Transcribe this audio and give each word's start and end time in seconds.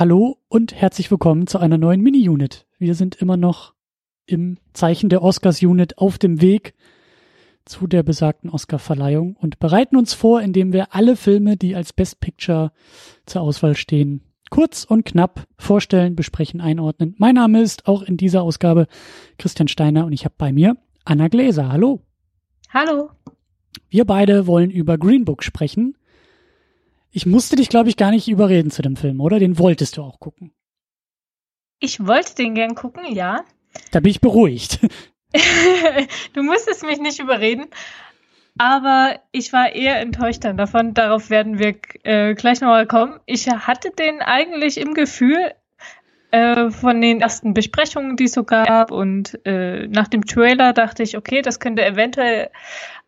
Hallo 0.00 0.38
und 0.48 0.74
herzlich 0.74 1.10
willkommen 1.10 1.46
zu 1.46 1.58
einer 1.58 1.76
neuen 1.76 2.00
Mini-Unit. 2.00 2.66
Wir 2.78 2.94
sind 2.94 3.16
immer 3.16 3.36
noch 3.36 3.74
im 4.24 4.56
Zeichen 4.72 5.10
der 5.10 5.20
Oscars-Unit 5.20 5.98
auf 5.98 6.16
dem 6.16 6.40
Weg 6.40 6.72
zu 7.66 7.86
der 7.86 8.02
besagten 8.02 8.48
Oscar-Verleihung 8.48 9.36
und 9.36 9.58
bereiten 9.58 9.96
uns 9.96 10.14
vor, 10.14 10.40
indem 10.40 10.72
wir 10.72 10.94
alle 10.94 11.16
Filme, 11.16 11.58
die 11.58 11.76
als 11.76 11.92
Best 11.92 12.18
Picture 12.20 12.72
zur 13.26 13.42
Auswahl 13.42 13.76
stehen, 13.76 14.22
kurz 14.48 14.84
und 14.84 15.04
knapp 15.04 15.46
vorstellen, 15.58 16.16
besprechen, 16.16 16.62
einordnen. 16.62 17.14
Mein 17.18 17.34
Name 17.34 17.60
ist 17.60 17.86
auch 17.86 18.00
in 18.00 18.16
dieser 18.16 18.40
Ausgabe 18.40 18.86
Christian 19.36 19.68
Steiner 19.68 20.06
und 20.06 20.14
ich 20.14 20.24
habe 20.24 20.34
bei 20.38 20.50
mir 20.50 20.78
Anna 21.04 21.28
Gläser. 21.28 21.70
Hallo. 21.70 22.00
Hallo. 22.72 23.10
Wir 23.90 24.06
beide 24.06 24.46
wollen 24.46 24.70
über 24.70 24.96
Green 24.96 25.26
Book 25.26 25.44
sprechen. 25.44 25.94
Ich 27.12 27.26
musste 27.26 27.56
dich, 27.56 27.68
glaube 27.68 27.88
ich, 27.88 27.96
gar 27.96 28.10
nicht 28.10 28.28
überreden 28.28 28.70
zu 28.70 28.82
dem 28.82 28.96
Film, 28.96 29.20
oder? 29.20 29.38
Den 29.38 29.58
wolltest 29.58 29.96
du 29.96 30.02
auch 30.02 30.20
gucken. 30.20 30.52
Ich 31.80 32.06
wollte 32.06 32.34
den 32.34 32.54
gern 32.54 32.74
gucken, 32.74 33.12
ja. 33.12 33.44
Da 33.90 34.00
bin 34.00 34.10
ich 34.10 34.20
beruhigt. 34.20 34.80
du 36.34 36.42
musstest 36.42 36.84
mich 36.84 37.00
nicht 37.00 37.20
überreden. 37.20 37.66
Aber 38.58 39.20
ich 39.32 39.52
war 39.52 39.72
eher 39.74 40.00
enttäuscht 40.00 40.44
dann 40.44 40.56
davon. 40.56 40.92
Darauf 40.92 41.30
werden 41.30 41.58
wir 41.58 41.76
äh, 42.02 42.34
gleich 42.34 42.60
nochmal 42.60 42.86
kommen. 42.86 43.20
Ich 43.26 43.48
hatte 43.48 43.90
den 43.90 44.20
eigentlich 44.20 44.78
im 44.78 44.92
Gefühl 44.92 45.52
äh, 46.30 46.70
von 46.70 47.00
den 47.00 47.20
ersten 47.20 47.54
Besprechungen, 47.54 48.16
die 48.16 48.24
es 48.24 48.32
so 48.32 48.44
gab. 48.44 48.90
Und 48.90 49.38
äh, 49.46 49.86
nach 49.86 50.08
dem 50.08 50.26
Trailer 50.26 50.72
dachte 50.72 51.02
ich, 51.02 51.16
okay, 51.16 51.42
das 51.42 51.60
könnte 51.60 51.84
eventuell 51.84 52.50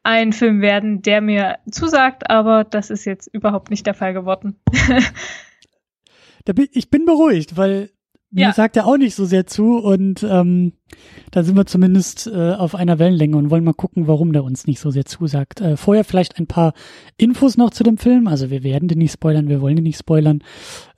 ein 0.02 0.33
Film 0.33 0.61
werden, 0.61 1.02
der 1.02 1.20
mir 1.20 1.59
zusagt, 1.70 2.29
aber 2.30 2.65
das 2.65 2.91
ist 2.91 3.05
jetzt 3.05 3.29
überhaupt 3.33 3.70
nicht 3.70 3.87
der 3.87 3.95
Fall 3.95 4.15
geworden. 4.15 4.60
bin, 6.45 6.69
ich 6.73 6.91
bin 6.91 7.05
beruhigt, 7.05 7.56
weil 7.56 7.91
mir 8.33 8.46
ja. 8.46 8.52
sagt 8.52 8.77
er 8.79 8.87
auch 8.87 8.96
nicht 8.96 9.15
so 9.15 9.27
sehr 9.27 9.46
zu 9.46 9.77
und 9.77 10.23
ähm, 10.23 10.73
da 11.30 11.43
sind 11.43 11.54
wir 11.54 11.66
zumindest 11.66 12.26
äh, 12.26 12.52
auf 12.52 12.74
einer 12.74 12.99
Wellenlänge 12.99 13.37
und 13.37 13.51
wollen 13.51 13.63
mal 13.63 13.74
gucken, 13.74 14.07
warum 14.07 14.32
der 14.32 14.43
uns 14.43 14.66
nicht 14.66 14.80
so 14.80 14.91
sehr 14.91 15.04
zusagt. 15.04 15.60
Äh, 15.60 15.76
vorher 15.76 16.02
vielleicht 16.02 16.38
ein 16.38 16.46
paar 16.46 16.73
Infos 17.19 17.59
noch 17.59 17.71
zu 17.71 17.85
dem 17.85 17.98
Film. 17.98 18.26
Also 18.26 18.48
wir 18.48 18.63
werden 18.63 18.88
den 18.88 18.98
nicht 18.98 19.13
spoilern, 19.13 19.48
wir 19.48 19.60
wollen 19.60 19.76
den 19.76 19.82
nicht 19.82 19.98
spoilern, 19.98 20.43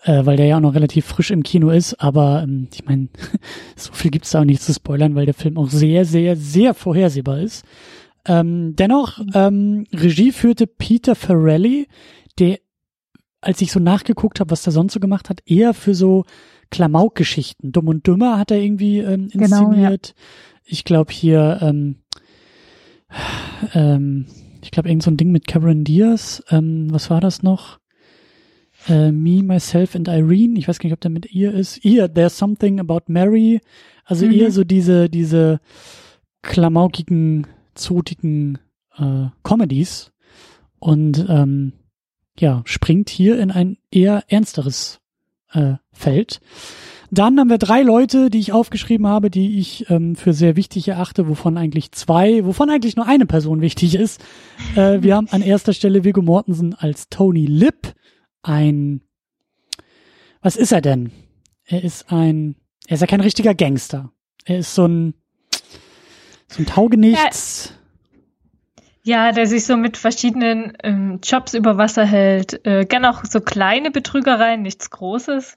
äh, 0.05 0.25
weil 0.25 0.37
der 0.37 0.47
ja 0.47 0.57
auch 0.57 0.61
noch 0.61 0.75
relativ 0.75 1.07
frisch 1.07 1.33
im 1.33 1.43
Kino 1.43 1.71
ist. 1.71 1.95
Aber 1.95 2.45
ähm, 2.45 2.69
ich 2.73 2.85
meine, 2.85 3.09
so 3.77 3.93
viel 3.93 4.13
gibt's 4.13 4.31
da 4.31 4.41
auch 4.41 4.45
nicht 4.45 4.63
zu 4.63 4.73
spoilern, 4.73 5.17
weil 5.17 5.27
der 5.27 5.35
Film 5.35 5.59
auch 5.59 5.69
sehr, 5.69 6.05
sehr, 6.05 6.37
sehr 6.37 6.73
vorhersehbar 6.73 7.41
ist. 7.41 7.65
Ähm, 8.27 8.75
dennoch, 8.77 9.21
ähm, 9.35 9.87
Regie 9.93 10.33
führte 10.33 10.67
Peter 10.67 11.15
Farrelly, 11.15 11.89
der, 12.39 12.59
als 13.41 13.61
ich 13.61 13.71
so 13.71 13.81
nachgeguckt 13.81 14.41
habe, 14.41 14.51
was 14.51 14.63
der 14.63 14.73
sonst 14.73 14.95
so 14.95 15.01
gemacht 15.01 15.29
hat, 15.29 15.43
eher 15.47 15.75
für 15.75 15.95
so 15.95 16.25
Klamauk-Geschichten. 16.71 17.73
Dumm 17.73 17.89
und 17.89 18.07
Dümmer 18.07 18.39
hat 18.39 18.51
er 18.51 18.59
irgendwie 18.59 18.99
ähm, 18.99 19.29
inszeniert. 19.33 19.41
Genau, 19.41 19.73
ja. 19.73 19.97
Ich 20.65 20.85
glaube 20.85 21.13
hier, 21.13 21.59
ähm, 21.61 21.97
ähm, 23.75 24.27
ich 24.63 24.71
glaube 24.71 24.89
irgend 24.89 25.03
so 25.03 25.11
ein 25.11 25.17
Ding 25.17 25.31
mit 25.31 25.47
Cameron 25.47 25.85
Diaz. 25.85 26.43
Ähm, 26.51 26.89
was 26.91 27.11
war 27.11 27.21
das 27.21 27.43
noch? 27.43 27.79
Äh, 28.89 29.13
Me, 29.13 29.43
Myself 29.43 29.95
and 29.95 30.09
Irene. 30.09 30.59
Ich 30.59 30.69
weiß 30.69 30.79
gar 30.79 30.87
nicht, 30.87 30.95
ob 30.95 31.01
der 31.01 31.11
mit 31.11 31.33
ihr 31.33 31.53
ist. 31.53 31.85
Ihr, 31.85 32.13
There's 32.13 32.39
Something 32.39 32.81
About 32.81 33.03
Mary. 33.09 33.61
Also 34.05 34.27
mhm. 34.27 34.33
eher 34.33 34.51
so 34.51 34.65
diese, 34.65 35.09
diese 35.09 35.61
klamaukigen, 36.43 37.47
zotigen 37.75 38.59
äh, 38.97 39.27
Comedies. 39.43 40.13
Und 40.79 41.27
ähm, 41.29 41.73
ja, 42.39 42.63
springt 42.65 43.11
hier 43.11 43.39
in 43.39 43.51
ein 43.51 43.79
eher 43.91 44.25
ernsteres 44.29 45.01
äh, 45.53 45.75
fällt. 45.93 46.41
Dann 47.11 47.39
haben 47.39 47.49
wir 47.49 47.59
drei 47.59 47.83
Leute, 47.83 48.29
die 48.29 48.41
ich 48.41 48.53
aufgeschrieben 48.53 49.07
habe, 49.07 49.31
die 49.31 49.59
ich 49.59 49.89
ähm, 49.89 50.17
für 50.17 50.33
sehr 50.33 50.57
wichtig 50.57 50.89
erachte, 50.89 51.29
wovon 51.29 51.57
eigentlich 51.57 51.93
zwei, 51.93 52.45
wovon 52.45 52.71
eigentlich 52.71 52.97
nur 52.97 53.07
eine 53.07 53.27
Person 53.27 53.61
wichtig 53.61 53.95
ist. 53.95 54.23
Äh, 54.75 55.03
wir 55.03 55.15
haben 55.15 55.29
an 55.29 55.43
erster 55.43 55.73
Stelle 55.73 56.03
Viggo 56.03 56.23
Mortensen 56.23 56.75
als 56.75 57.09
Tony 57.09 57.47
Lip, 57.47 57.95
ein, 58.43 59.01
was 60.43 60.57
ist 60.57 60.73
er 60.73 60.81
denn? 60.81 61.13
Er 61.65 61.85
ist 61.85 62.11
ein, 62.11 62.57
er 62.87 62.95
ist 62.95 63.01
ja 63.01 63.07
kein 63.07 63.21
richtiger 63.21 63.55
Gangster. 63.55 64.11
Er 64.45 64.59
ist 64.59 64.75
so 64.75 64.87
ein, 64.87 65.15
so 66.55 66.63
ein 66.63 66.67
Taugenichts. 66.67 67.71
Ja 67.71 67.85
ja, 69.07 69.33
der 69.33 69.47
sich 69.47 69.67
so 69.67 69.77
mit 69.77 69.99
verschiedenen 69.99 70.73
ähm, 70.83 71.21
Jobs 71.23 71.53
über 71.53 71.77
Wasser 71.77 72.07
hält. 72.07 72.65
Äh, 72.67 72.87
gern 72.87 73.05
auch 73.05 73.23
so 73.27 73.41
kleine 73.41 73.91
Betrügereien, 73.91 74.63
nichts 74.63 74.89
Großes. 74.89 75.57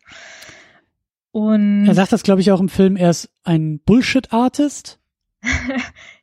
Und 1.31 1.87
er 1.87 1.95
sagt 1.95 2.11
das, 2.11 2.23
glaube 2.23 2.41
ich, 2.41 2.51
auch 2.51 2.59
im 2.59 2.67
Film. 2.67 2.97
Er 2.97 3.09
ist 3.09 3.29
ein 3.43 3.79
Bullshit-Artist. 3.79 4.99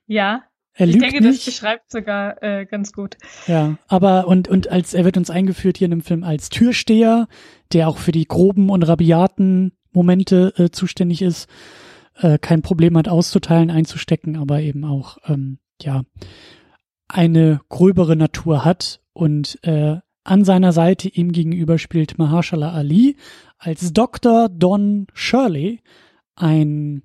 ja. 0.06 0.42
Er 0.74 0.88
ich 0.88 0.98
denke, 0.98 1.22
nicht. 1.22 1.38
das 1.38 1.44
beschreibt 1.46 1.90
sogar 1.90 2.42
äh, 2.42 2.66
ganz 2.66 2.92
gut. 2.92 3.16
Ja, 3.46 3.78
aber 3.86 4.26
und 4.26 4.48
und 4.48 4.68
als 4.68 4.92
er 4.92 5.04
wird 5.04 5.16
uns 5.16 5.30
eingeführt 5.30 5.78
hier 5.78 5.84
in 5.84 5.92
dem 5.92 6.02
Film 6.02 6.24
als 6.24 6.48
Türsteher, 6.48 7.28
der 7.72 7.88
auch 7.88 7.98
für 7.98 8.10
die 8.10 8.26
groben 8.26 8.70
und 8.70 8.82
rabiaten 8.82 9.72
Momente 9.92 10.52
äh, 10.56 10.70
zuständig 10.70 11.22
ist, 11.22 11.48
äh, 12.16 12.38
kein 12.38 12.62
Problem 12.62 12.96
hat 12.96 13.08
auszuteilen, 13.08 13.70
einzustecken, 13.70 14.36
aber 14.36 14.60
eben 14.60 14.84
auch 14.84 15.18
ähm, 15.26 15.58
ja 15.80 16.02
eine 17.08 17.60
gröbere 17.68 18.16
Natur 18.16 18.64
hat 18.64 19.00
und 19.12 19.58
äh, 19.62 19.98
an 20.24 20.44
seiner 20.44 20.72
Seite 20.72 21.08
ihm 21.08 21.32
gegenüber 21.32 21.78
spielt 21.78 22.18
Mahershala 22.18 22.72
Ali 22.72 23.16
als 23.58 23.92
Dr. 23.92 24.48
Don 24.48 25.06
Shirley, 25.12 25.80
ein 26.34 27.02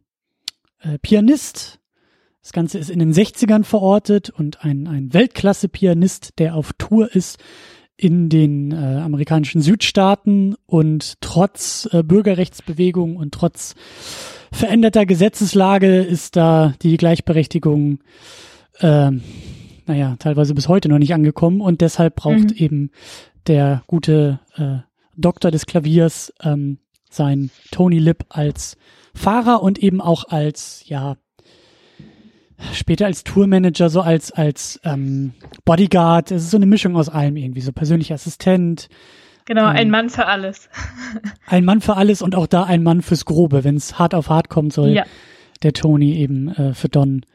äh, 0.80 0.98
Pianist. 1.00 1.80
Das 2.42 2.54
Ganze 2.54 2.80
ist 2.80 2.90
in 2.90 3.00
den 3.00 3.14
60ern 3.14 3.66
verortet 3.66 4.30
und 4.30 4.64
ein, 4.64 4.88
ein 4.88 5.14
Weltklasse-Pianist, 5.14 6.40
der 6.40 6.56
auf 6.56 6.72
Tour 6.78 7.14
ist 7.14 7.38
in 8.00 8.30
den 8.30 8.72
äh, 8.72 8.76
amerikanischen 8.76 9.62
Südstaaten 9.62 10.56
und 10.66 11.20
trotz 11.22 11.90
äh, 11.92 12.02
Bürgerrechtsbewegung 12.02 13.18
und 13.18 13.34
trotz 13.34 13.76
veränderter 14.52 15.06
Gesetzeslage 15.06 16.02
ist 16.02 16.36
da 16.36 16.74
die 16.82 16.96
Gleichberechtigung 16.98 18.00
äh, 18.80 19.12
naja, 19.90 20.16
teilweise 20.20 20.54
bis 20.54 20.68
heute 20.68 20.88
noch 20.88 21.00
nicht 21.00 21.14
angekommen 21.14 21.62
und 21.62 21.82
deshalb 21.82 22.16
braucht 22.16 22.52
mhm. 22.52 22.56
eben 22.56 22.92
der 23.48 23.84
gute 23.88 24.40
äh, 24.56 24.78
Doktor 25.18 25.52
des 25.52 25.66
Klaviers 25.66 26.32
ähm, 26.44 26.78
sein 27.10 27.50
Tony 27.72 27.98
Lip 27.98 28.24
als 28.30 28.78
Fahrer 29.16 29.64
und 29.64 29.80
eben 29.80 30.00
auch 30.00 30.26
als, 30.30 30.84
ja, 30.86 31.18
später 32.74 33.06
als 33.06 33.24
Tourmanager, 33.24 33.90
so 33.90 34.02
als, 34.02 34.32
als 34.32 34.80
ähm, 34.84 35.34
Bodyguard. 35.66 36.32
Es 36.32 36.44
ist 36.44 36.52
so 36.52 36.58
eine 36.58 36.66
Mischung 36.66 36.96
aus 36.96 37.10
allem 37.10 37.36
irgendwie, 37.36 37.62
so 37.62 37.72
persönlicher 37.72 38.16
Assistent. 38.16 38.90
Genau, 39.46 39.70
ähm, 39.70 39.76
ein 39.76 39.90
Mann 39.90 40.10
für 40.10 40.26
alles. 40.26 40.70
ein 41.48 41.66
Mann 41.66 41.82
für 41.82 41.96
alles 41.96 42.22
und 42.22 42.36
auch 42.36 42.48
da 42.48 42.64
ein 42.64 42.84
Mann 42.84 43.02
fürs 43.02 43.26
Grobe, 43.26 43.64
wenn 43.64 43.76
es 43.76 43.98
hart 43.98 44.14
auf 44.14 44.30
hart 44.30 44.50
kommen 44.50 44.70
soll. 44.70 44.90
Ja. 44.90 45.06
Der 45.64 45.74
Tony 45.74 46.16
eben 46.16 46.50
äh, 46.50 46.74
für 46.74 46.90
Don 46.90 47.26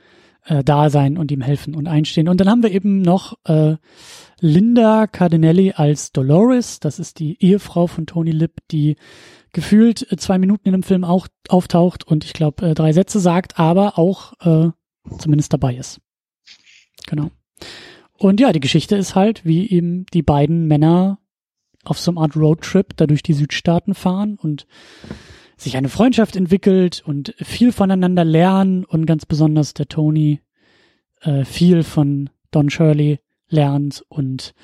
äh, 0.47 0.63
da 0.63 0.91
sein 0.91 1.19
und 1.19 1.31
ihm 1.31 1.41
helfen 1.41 1.75
und 1.75 1.89
einstehen. 1.89 2.29
Und 2.29 2.41
dann 2.41 2.49
haben 2.49 2.63
wir 2.63 2.71
eben 2.71 3.03
noch 3.03 3.39
äh, 3.45 3.77
Linda 4.41 5.07
Cardinelli 5.07 5.73
als 5.75 6.13
Dolores. 6.13 6.81
Das 6.81 6.99
ist 6.99 7.19
die 7.19 7.43
Ehefrau 7.43 7.87
von 7.87 8.07
Tony 8.07 8.31
Lip, 8.31 8.59
die 8.71 8.97
gefühlt 9.53 10.11
äh, 10.13 10.17
zwei 10.17 10.39
Minuten 10.39 10.69
in 10.69 10.73
dem 10.73 10.83
Film 10.83 11.05
auch 11.05 11.29
auftaucht 11.49 12.05
und 12.07 12.25
ich 12.25 12.35
glaube 12.35 12.67
äh, 12.67 12.75
drei 12.75 12.93
Sätze 12.93 13.21
sagt, 13.21 13.59
aber 13.59 13.99
auch 13.99 14.35
äh, 14.41 14.71
zumindest 15.19 15.53
dabei 15.53 15.77
ist. 15.77 16.01
Genau. 17.07 17.31
Und 18.17 18.41
ja, 18.41 18.53
die 18.53 18.61
Geschichte 18.61 18.97
ist 18.97 19.15
halt, 19.15 19.45
wie 19.45 19.69
eben 19.69 20.07
die 20.15 20.23
beiden 20.23 20.67
Männer 20.67 21.19
auf 21.85 21.99
so 21.99 22.11
einer 22.11 22.23
Art 22.23 22.37
Roadtrip 22.37 22.97
da 22.97 23.07
durch 23.07 23.23
die 23.23 23.35
Südstaaten 23.35 23.95
fahren 23.95 24.37
und 24.41 24.67
sich 25.57 25.77
eine 25.77 25.89
Freundschaft 25.89 26.37
entwickelt 26.37 27.03
und 27.05 27.35
viel 27.39 27.73
voneinander 27.73 28.25
lernen 28.25 28.85
und 28.85 29.07
ganz 29.07 29.27
besonders 29.27 29.75
der 29.75 29.87
Tony 29.87 30.41
äh, 31.21 31.45
viel 31.45 31.83
von 31.83 32.31
Don 32.51 32.71
Shirley 32.71 33.21
lernt 33.49 34.05
und 34.09 34.55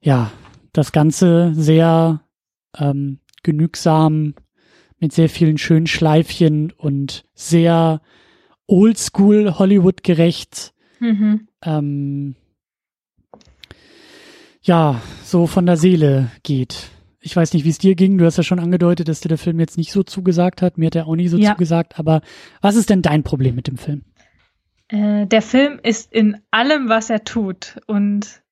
ja, 0.00 0.30
das 0.72 0.92
Ganze 0.92 1.52
sehr 1.54 2.22
ähm, 2.76 3.20
genügsam 3.42 4.34
mit 4.98 5.12
sehr 5.12 5.28
vielen 5.28 5.58
schönen 5.58 5.86
Schleifchen 5.86 6.72
und 6.72 7.24
sehr 7.34 8.00
oldschool 8.66 9.58
Hollywood 9.58 10.02
gerecht. 10.02 10.72
Mhm. 11.00 11.48
Ähm, 11.62 12.34
ja, 14.62 15.00
so 15.24 15.46
von 15.46 15.66
der 15.66 15.76
Seele 15.76 16.30
geht. 16.42 16.90
Ich 17.20 17.36
weiß 17.36 17.52
nicht, 17.52 17.64
wie 17.64 17.70
es 17.70 17.78
dir 17.78 17.94
ging. 17.94 18.18
Du 18.18 18.24
hast 18.24 18.36
ja 18.36 18.42
schon 18.42 18.60
angedeutet, 18.60 19.08
dass 19.08 19.20
dir 19.20 19.28
der 19.28 19.38
Film 19.38 19.60
jetzt 19.60 19.76
nicht 19.76 19.92
so 19.92 20.02
zugesagt 20.02 20.62
hat. 20.62 20.78
Mir 20.78 20.86
hat 20.86 20.96
er 20.96 21.06
auch 21.06 21.16
nie 21.16 21.28
so 21.28 21.36
ja. 21.36 21.52
zugesagt. 21.52 21.98
Aber 21.98 22.20
was 22.60 22.76
ist 22.76 22.90
denn 22.90 23.02
dein 23.02 23.22
Problem 23.22 23.54
mit 23.54 23.68
dem 23.68 23.76
Film? 23.76 24.02
Äh, 24.88 25.26
der 25.26 25.42
Film 25.42 25.78
ist 25.82 26.12
in 26.12 26.38
allem, 26.50 26.88
was 26.88 27.10
er 27.10 27.24
tut. 27.24 27.80
Und 27.86 28.42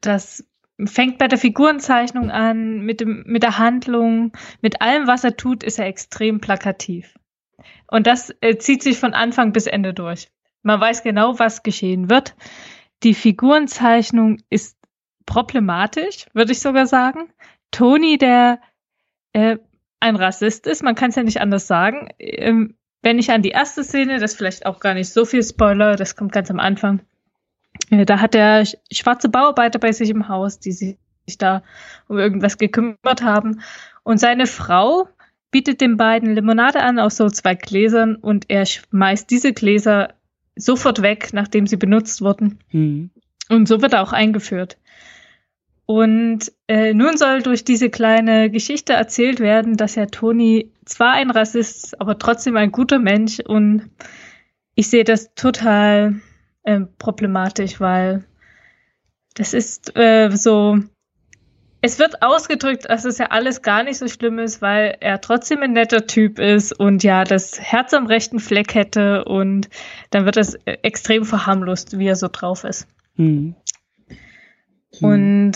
das 0.00 0.44
fängt 0.84 1.18
bei 1.18 1.28
der 1.28 1.38
Figurenzeichnung 1.38 2.30
an, 2.30 2.80
mit, 2.80 3.00
dem, 3.00 3.24
mit 3.26 3.42
der 3.42 3.58
Handlung, 3.58 4.32
mit 4.60 4.80
allem, 4.80 5.06
was 5.06 5.24
er 5.24 5.36
tut, 5.36 5.62
ist 5.62 5.78
er 5.78 5.86
extrem 5.86 6.40
plakativ. 6.40 7.14
Und 7.86 8.06
das 8.06 8.34
äh, 8.40 8.56
zieht 8.56 8.82
sich 8.82 8.98
von 8.98 9.14
Anfang 9.14 9.52
bis 9.52 9.66
Ende 9.66 9.94
durch. 9.94 10.28
Man 10.62 10.80
weiß 10.80 11.02
genau, 11.02 11.38
was 11.38 11.62
geschehen 11.62 12.10
wird. 12.10 12.34
Die 13.02 13.14
Figurenzeichnung 13.14 14.38
ist 14.50 14.78
problematisch, 15.26 16.26
würde 16.32 16.52
ich 16.52 16.60
sogar 16.60 16.86
sagen. 16.86 17.32
Tony, 17.70 18.18
der 18.18 18.60
äh, 19.32 19.58
ein 20.00 20.16
Rassist 20.16 20.66
ist, 20.66 20.82
man 20.82 20.94
kann 20.94 21.10
es 21.10 21.16
ja 21.16 21.22
nicht 21.22 21.40
anders 21.40 21.66
sagen. 21.66 22.08
Ähm, 22.18 22.76
wenn 23.02 23.18
ich 23.18 23.30
an 23.30 23.42
die 23.42 23.50
erste 23.50 23.84
Szene, 23.84 24.18
das 24.18 24.32
ist 24.32 24.38
vielleicht 24.38 24.66
auch 24.66 24.80
gar 24.80 24.94
nicht 24.94 25.12
so 25.12 25.24
viel 25.24 25.42
Spoiler, 25.42 25.96
das 25.96 26.16
kommt 26.16 26.32
ganz 26.32 26.50
am 26.50 26.60
Anfang. 26.60 27.02
Äh, 27.90 28.04
da 28.06 28.20
hat 28.20 28.34
er 28.34 28.64
schwarze 28.90 29.28
Bauarbeiter 29.28 29.78
bei 29.78 29.92
sich 29.92 30.10
im 30.10 30.28
Haus, 30.28 30.58
die 30.58 30.72
sich 30.72 30.96
da 31.38 31.62
um 32.08 32.18
irgendwas 32.18 32.58
gekümmert 32.58 33.22
haben. 33.22 33.60
Und 34.02 34.18
seine 34.18 34.46
Frau 34.46 35.08
bietet 35.54 35.80
den 35.80 35.96
beiden 35.96 36.34
Limonade 36.34 36.80
an 36.80 36.98
aus 36.98 37.16
so 37.16 37.28
zwei 37.28 37.54
Gläsern 37.54 38.16
und 38.16 38.46
er 38.48 38.66
schmeißt 38.66 39.30
diese 39.30 39.52
Gläser 39.52 40.14
sofort 40.56 41.00
weg, 41.00 41.28
nachdem 41.32 41.68
sie 41.68 41.76
benutzt 41.76 42.22
wurden. 42.22 42.58
Mhm. 42.72 43.10
Und 43.48 43.68
so 43.68 43.80
wird 43.80 43.92
er 43.92 44.02
auch 44.02 44.12
eingeführt. 44.12 44.78
Und 45.86 46.50
äh, 46.66 46.92
nun 46.92 47.16
soll 47.16 47.42
durch 47.42 47.62
diese 47.62 47.88
kleine 47.88 48.50
Geschichte 48.50 48.94
erzählt 48.94 49.38
werden, 49.38 49.76
dass 49.76 49.94
ja 49.94 50.06
Toni 50.06 50.72
zwar 50.86 51.12
ein 51.12 51.30
Rassist 51.30 51.84
ist, 51.84 52.00
aber 52.00 52.18
trotzdem 52.18 52.56
ein 52.56 52.72
guter 52.72 52.98
Mensch. 52.98 53.38
Und 53.38 53.90
ich 54.74 54.90
sehe 54.90 55.04
das 55.04 55.36
total 55.36 56.16
äh, 56.64 56.80
problematisch, 56.98 57.78
weil 57.78 58.24
das 59.34 59.54
ist 59.54 59.96
äh, 59.96 60.30
so. 60.32 60.80
Es 61.84 61.98
wird 61.98 62.22
ausgedrückt, 62.22 62.88
dass 62.88 63.04
es 63.04 63.18
ja 63.18 63.26
alles 63.26 63.60
gar 63.60 63.82
nicht 63.82 63.98
so 63.98 64.08
schlimm 64.08 64.38
ist, 64.38 64.62
weil 64.62 64.96
er 65.00 65.20
trotzdem 65.20 65.60
ein 65.60 65.72
netter 65.72 66.06
Typ 66.06 66.38
ist 66.38 66.72
und 66.72 67.02
ja 67.02 67.24
das 67.24 67.60
Herz 67.60 67.92
am 67.92 68.06
rechten 68.06 68.40
Fleck 68.40 68.74
hätte 68.74 69.26
und 69.26 69.68
dann 70.08 70.24
wird 70.24 70.38
es 70.38 70.54
äh, 70.64 70.78
extrem 70.80 71.26
verharmlost, 71.26 71.98
wie 71.98 72.06
er 72.06 72.16
so 72.16 72.28
drauf 72.32 72.64
ist. 72.64 72.88
Mhm. 73.16 73.54
Hm. 74.98 75.08
Und 75.10 75.52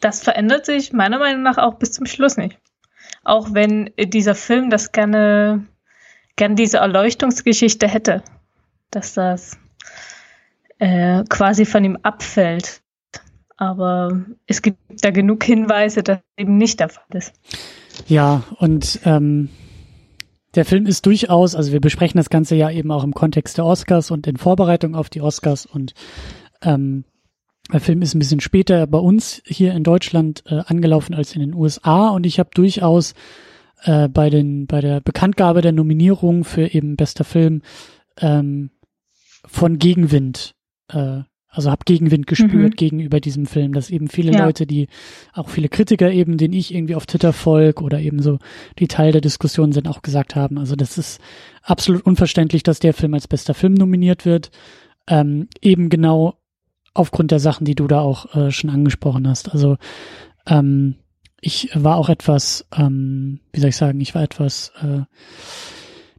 das 0.00 0.24
verändert 0.24 0.66
sich 0.66 0.92
meiner 0.92 1.20
Meinung 1.20 1.44
nach 1.44 1.58
auch 1.58 1.74
bis 1.74 1.92
zum 1.92 2.06
Schluss 2.06 2.36
nicht. 2.36 2.58
Auch 3.22 3.54
wenn 3.54 3.92
dieser 3.96 4.34
Film 4.34 4.70
das 4.70 4.90
gerne, 4.90 5.64
gerne 6.34 6.56
diese 6.56 6.78
Erleuchtungsgeschichte 6.78 7.86
hätte, 7.86 8.24
dass 8.90 9.14
das 9.14 9.56
äh, 10.80 11.22
quasi 11.28 11.64
von 11.64 11.84
ihm 11.84 11.96
abfällt. 12.02 12.82
Aber 13.58 14.24
es 14.46 14.62
gibt 14.62 14.78
da 15.02 15.10
genug 15.10 15.44
Hinweise, 15.44 16.02
dass 16.02 16.20
eben 16.36 16.56
nicht 16.56 16.80
der 16.80 16.88
Fall 16.88 17.04
ist. 17.12 17.34
Ja, 18.06 18.44
und 18.58 19.00
ähm, 19.04 19.50
der 20.54 20.64
Film 20.64 20.86
ist 20.86 21.04
durchaus, 21.04 21.54
also 21.54 21.72
wir 21.72 21.80
besprechen 21.80 22.18
das 22.18 22.30
Ganze 22.30 22.54
ja 22.54 22.70
eben 22.70 22.90
auch 22.90 23.04
im 23.04 23.12
Kontext 23.12 23.58
der 23.58 23.66
Oscars 23.66 24.10
und 24.10 24.26
in 24.26 24.36
Vorbereitung 24.36 24.94
auf 24.94 25.10
die 25.10 25.20
Oscars 25.20 25.66
und 25.66 25.92
ähm, 26.62 27.04
der 27.72 27.80
Film 27.80 28.00
ist 28.00 28.14
ein 28.14 28.18
bisschen 28.18 28.40
später 28.40 28.86
bei 28.86 28.98
uns 28.98 29.42
hier 29.44 29.74
in 29.74 29.84
Deutschland 29.84 30.42
äh, 30.46 30.62
angelaufen 30.66 31.14
als 31.14 31.34
in 31.34 31.40
den 31.40 31.54
USA 31.54 32.08
und 32.08 32.24
ich 32.24 32.38
habe 32.38 32.50
durchaus 32.54 33.12
äh, 33.82 34.08
bei 34.08 34.30
den 34.30 34.66
bei 34.66 34.80
der 34.80 35.00
Bekanntgabe 35.00 35.60
der 35.60 35.72
Nominierung 35.72 36.44
für 36.44 36.72
eben 36.72 36.96
bester 36.96 37.24
Film 37.24 37.62
ähm, 38.20 38.70
von 39.44 39.78
Gegenwind 39.78 40.54
äh, 40.88 41.22
also 41.50 41.70
habe 41.70 41.84
Gegenwind 41.84 42.26
gespürt 42.26 42.72
mhm. 42.72 42.76
gegenüber 42.76 43.20
diesem 43.20 43.46
Film, 43.46 43.72
dass 43.72 43.90
eben 43.90 44.08
viele 44.08 44.32
ja. 44.32 44.44
Leute, 44.44 44.66
die 44.66 44.88
auch 45.32 45.48
viele 45.48 45.68
Kritiker 45.68 46.10
eben, 46.10 46.36
den 46.36 46.52
ich 46.52 46.74
irgendwie 46.74 46.94
auf 46.94 47.06
Twitter 47.06 47.32
folge 47.32 47.82
oder 47.82 48.00
eben 48.00 48.20
so 48.20 48.38
die 48.78 48.88
Teil 48.88 49.12
der 49.12 49.20
Diskussion 49.20 49.72
sind, 49.72 49.88
auch 49.88 50.02
gesagt 50.02 50.36
haben. 50.36 50.58
Also 50.58 50.76
das 50.76 50.98
ist 50.98 51.20
absolut 51.62 52.02
unverständlich, 52.02 52.62
dass 52.62 52.80
der 52.80 52.92
Film 52.92 53.14
als 53.14 53.28
bester 53.28 53.54
Film 53.54 53.74
nominiert 53.74 54.26
wird. 54.26 54.50
Ähm, 55.06 55.48
eben 55.62 55.88
genau 55.88 56.34
aufgrund 56.92 57.30
der 57.30 57.40
Sachen, 57.40 57.64
die 57.64 57.74
du 57.74 57.86
da 57.86 58.00
auch 58.00 58.34
äh, 58.34 58.50
schon 58.50 58.70
angesprochen 58.70 59.26
hast. 59.26 59.50
Also 59.50 59.78
ähm, 60.46 60.96
ich 61.40 61.70
war 61.74 61.96
auch 61.96 62.08
etwas, 62.08 62.66
ähm, 62.76 63.40
wie 63.52 63.60
soll 63.60 63.70
ich 63.70 63.76
sagen, 63.76 64.00
ich 64.00 64.14
war 64.14 64.22
etwas 64.22 64.72
äh, 64.82 65.02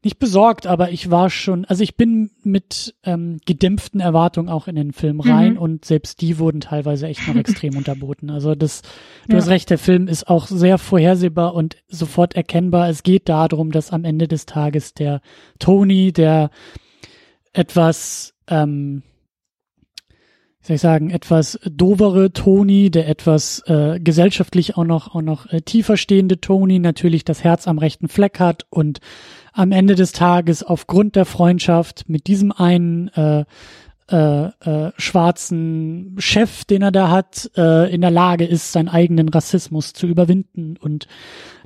nicht 0.04 0.19
besorgt, 0.19 0.68
aber 0.68 0.92
ich 0.92 1.12
war 1.12 1.30
schon, 1.30 1.66
also 1.66 1.84
ich 1.84 1.96
bin 1.96 2.31
mit 2.44 2.96
ähm, 3.04 3.40
gedämpften 3.46 4.00
Erwartungen 4.00 4.50
auch 4.50 4.68
in 4.68 4.75
den 4.75 4.94
Film 4.94 5.19
rein 5.19 5.54
mhm. 5.54 5.60
und 5.60 5.86
selbst 5.86 6.22
die 6.22 6.40
wurden 6.40 6.62
teilweise 6.62 7.07
echt 7.07 7.28
noch 7.28 7.36
extrem 7.38 7.75
unterboten. 7.75 8.30
Also 8.30 8.56
das, 8.56 8.81
du 9.28 9.34
ja. 9.34 9.38
hast 9.38 9.50
recht, 9.50 9.69
der 9.69 9.78
Film 9.78 10.07
ist 10.07 10.28
auch 10.28 10.48
sehr 10.48 10.78
vorhersehbar 10.78 11.54
und 11.54 11.78
sofort 11.88 12.36
erkennbar. 12.36 12.90
Es 12.90 13.04
geht 13.04 13.28
darum, 13.30 13.72
dass 13.72 13.92
am 13.92 14.06
Ende 14.06 14.28
des 14.28 14.46
Tages 14.46 14.94
der 14.94 15.22
Tony, 15.60 16.13
der 16.13 16.50
etwas 17.51 18.36
ähm, 18.48 19.04
soll 20.62 20.75
ich 20.75 20.81
sagen, 20.81 21.10
etwas 21.10 21.60
dovere 21.66 22.31
Toni, 22.31 22.92
der 22.92 23.07
etwas 23.07 23.63
äh, 23.66 24.00
gesellschaftlich 24.00 24.78
auch 24.78 24.84
noch 24.84 25.16
auch 25.16 25.22
noch 25.22 25.51
äh, 25.51 25.62
tiefer 25.62 25.98
stehende 25.98 26.40
Toni 26.40 26.80
natürlich 26.80 27.25
das 27.25 27.44
Herz 27.44 27.68
am 27.68 27.78
rechten 27.78 28.07
Fleck 28.07 28.40
hat 28.40 28.66
und 28.69 29.00
am 29.54 29.72
Ende 29.72 29.96
des 29.96 30.12
Tages 30.12 30.63
aufgrund 30.63 31.16
der 31.16 31.25
Freundschaft 31.25 32.07
mit 32.07 32.28
diesem 32.28 32.51
einen 32.51 33.10
äh, 33.10 33.46
äh, 34.12 34.46
äh, 34.48 34.92
schwarzen 34.98 36.16
Chef, 36.18 36.66
den 36.66 36.81
er 36.81 36.92
da 36.92 37.12
hat, 37.12 37.51
äh, 37.56 37.94
in 37.94 38.01
der 38.01 38.10
Lage 38.10 38.44
ist, 38.44 38.72
seinen 38.72 38.90
eigenen 38.90 39.30
Rassismus 39.30 39.94
zu 39.94 40.07
überwinden. 40.07 40.78
Und 40.81 41.07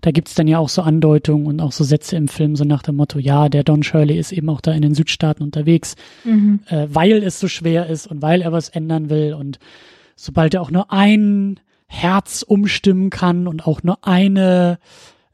da 0.02 0.12
gibt's 0.12 0.36
dann 0.36 0.50
ja 0.50 0.60
auch 0.60 0.68
so 0.68 0.82
Andeutungen 0.82 1.48
und 1.48 1.62
auch 1.62 1.72
so 1.72 1.86
Sätze 1.86 2.18
im 2.18 2.28
Film, 2.28 2.58
so 2.58 2.66
nach 2.66 2.84
dem 2.84 2.98
Motto, 2.98 3.18
ja, 3.18 3.48
der 3.48 3.64
Don 3.64 3.82
Shirley 3.82 4.18
ist 4.18 4.34
eben 4.34 4.50
auch 4.50 4.60
da 4.60 4.74
in 4.74 4.82
den 4.82 4.94
Südstaaten 4.94 5.42
unterwegs, 5.42 5.96
mhm. 6.26 6.60
äh, 6.68 6.88
weil 6.90 7.24
es 7.24 7.40
so 7.40 7.48
schwer 7.48 7.88
ist 7.88 8.08
und 8.08 8.22
weil 8.22 8.42
er 8.42 8.52
was 8.52 8.68
ändern 8.68 9.10
will. 9.10 9.34
Und 9.36 9.58
sobald 10.18 10.54
er 10.54 10.62
auch 10.62 10.72
nur 10.72 10.92
ein 10.92 11.62
Herz 11.88 12.42
umstimmen 12.42 13.10
kann 13.10 13.48
und 13.48 13.66
auch 13.66 13.84
nur 13.84 14.00
eine 14.06 14.80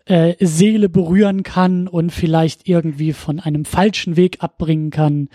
äh, 0.09 0.35
Seele 0.39 0.89
berühren 0.89 1.43
kann 1.43 1.87
und 1.87 2.11
vielleicht 2.11 2.67
irgendwie 2.67 3.13
von 3.13 3.39
einem 3.39 3.63
falschen 3.63 4.17
Weg 4.17 4.37
abbringen 4.41 4.89
kann, 4.89 5.29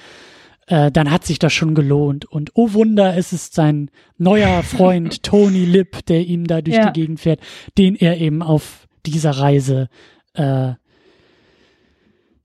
äh, 0.67 0.91
dann 0.91 1.11
hat 1.11 1.25
sich 1.25 1.39
das 1.39 1.53
schon 1.53 1.75
gelohnt. 1.75 2.25
Und 2.25 2.51
oh 2.55 2.73
Wunder, 2.73 3.17
es 3.17 3.33
ist 3.33 3.55
sein 3.55 3.91
neuer 4.19 4.65
Freund 4.65 5.23
Tony 5.23 5.65
Lip, 5.65 6.05
der 6.07 6.27
ihm 6.27 6.47
da 6.47 6.61
durch 6.61 6.77
ja. 6.77 6.91
die 6.91 7.01
Gegend 7.01 7.21
fährt, 7.21 7.41
den 7.79 7.95
er 7.95 8.21
eben 8.21 8.43
auf 8.43 8.89
dieser 9.07 9.31
Reise 9.31 9.89
äh, 10.33 10.73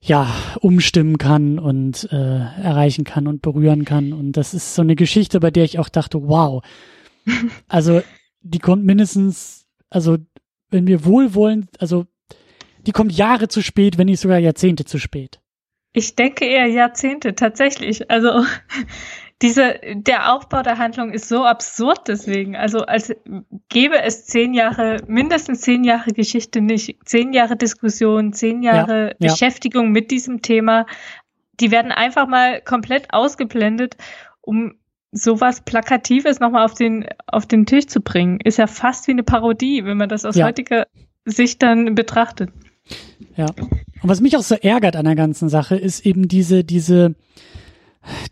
ja 0.00 0.32
umstimmen 0.60 1.18
kann 1.18 1.58
und 1.58 2.08
äh, 2.12 2.16
erreichen 2.16 3.04
kann 3.04 3.26
und 3.26 3.42
berühren 3.42 3.84
kann. 3.84 4.12
Und 4.12 4.32
das 4.32 4.54
ist 4.54 4.76
so 4.76 4.82
eine 4.82 4.94
Geschichte, 4.94 5.40
bei 5.40 5.50
der 5.50 5.64
ich 5.64 5.80
auch 5.80 5.88
dachte, 5.88 6.28
wow. 6.28 6.62
Also 7.68 8.02
die 8.42 8.60
kommt 8.60 8.84
mindestens, 8.84 9.66
also 9.90 10.16
wenn 10.70 10.86
wir 10.86 11.04
wohlwollend, 11.04 11.68
also 11.80 12.06
die 12.86 12.92
kommt 12.92 13.12
Jahre 13.12 13.48
zu 13.48 13.62
spät, 13.62 13.98
wenn 13.98 14.06
nicht 14.06 14.20
sogar 14.20 14.38
Jahrzehnte 14.38 14.84
zu 14.84 14.98
spät. 14.98 15.40
Ich 15.92 16.14
denke 16.14 16.44
eher 16.44 16.66
Jahrzehnte, 16.66 17.34
tatsächlich. 17.34 18.10
Also 18.10 18.44
diese, 19.42 19.80
der 19.94 20.34
Aufbau 20.34 20.62
der 20.62 20.78
Handlung 20.78 21.12
ist 21.12 21.28
so 21.28 21.44
absurd 21.44 22.08
deswegen. 22.08 22.56
Also 22.56 22.80
als 22.80 23.14
gäbe 23.68 24.00
es 24.02 24.26
zehn 24.26 24.54
Jahre, 24.54 24.98
mindestens 25.06 25.62
zehn 25.62 25.82
Jahre 25.84 26.12
Geschichte 26.12 26.60
nicht, 26.60 26.98
zehn 27.04 27.32
Jahre 27.32 27.56
Diskussion, 27.56 28.32
zehn 28.32 28.62
Jahre 28.62 29.16
ja, 29.18 29.28
Beschäftigung 29.28 29.86
ja. 29.86 29.90
mit 29.90 30.10
diesem 30.10 30.42
Thema. 30.42 30.86
Die 31.58 31.70
werden 31.70 31.92
einfach 31.92 32.28
mal 32.28 32.60
komplett 32.60 33.12
ausgeblendet, 33.12 33.96
um 34.40 34.74
sowas 35.12 35.62
Plakatives 35.62 36.38
nochmal 36.38 36.64
auf 36.64 36.74
den, 36.74 37.06
auf 37.26 37.46
den 37.46 37.66
Tisch 37.66 37.86
zu 37.86 38.00
bringen. 38.00 38.38
Ist 38.40 38.58
ja 38.58 38.66
fast 38.66 39.08
wie 39.08 39.12
eine 39.12 39.24
Parodie, 39.24 39.84
wenn 39.84 39.96
man 39.96 40.08
das 40.08 40.24
aus 40.24 40.36
ja. 40.36 40.46
heutiger 40.46 40.86
Sicht 41.24 41.62
dann 41.62 41.94
betrachtet. 41.94 42.50
Ja. 43.36 43.46
Und 44.02 44.08
was 44.08 44.20
mich 44.20 44.36
auch 44.36 44.42
so 44.42 44.54
ärgert 44.54 44.96
an 44.96 45.04
der 45.04 45.14
ganzen 45.14 45.48
Sache, 45.48 45.76
ist 45.76 46.04
eben 46.04 46.28
diese, 46.28 46.64
diese, 46.64 47.14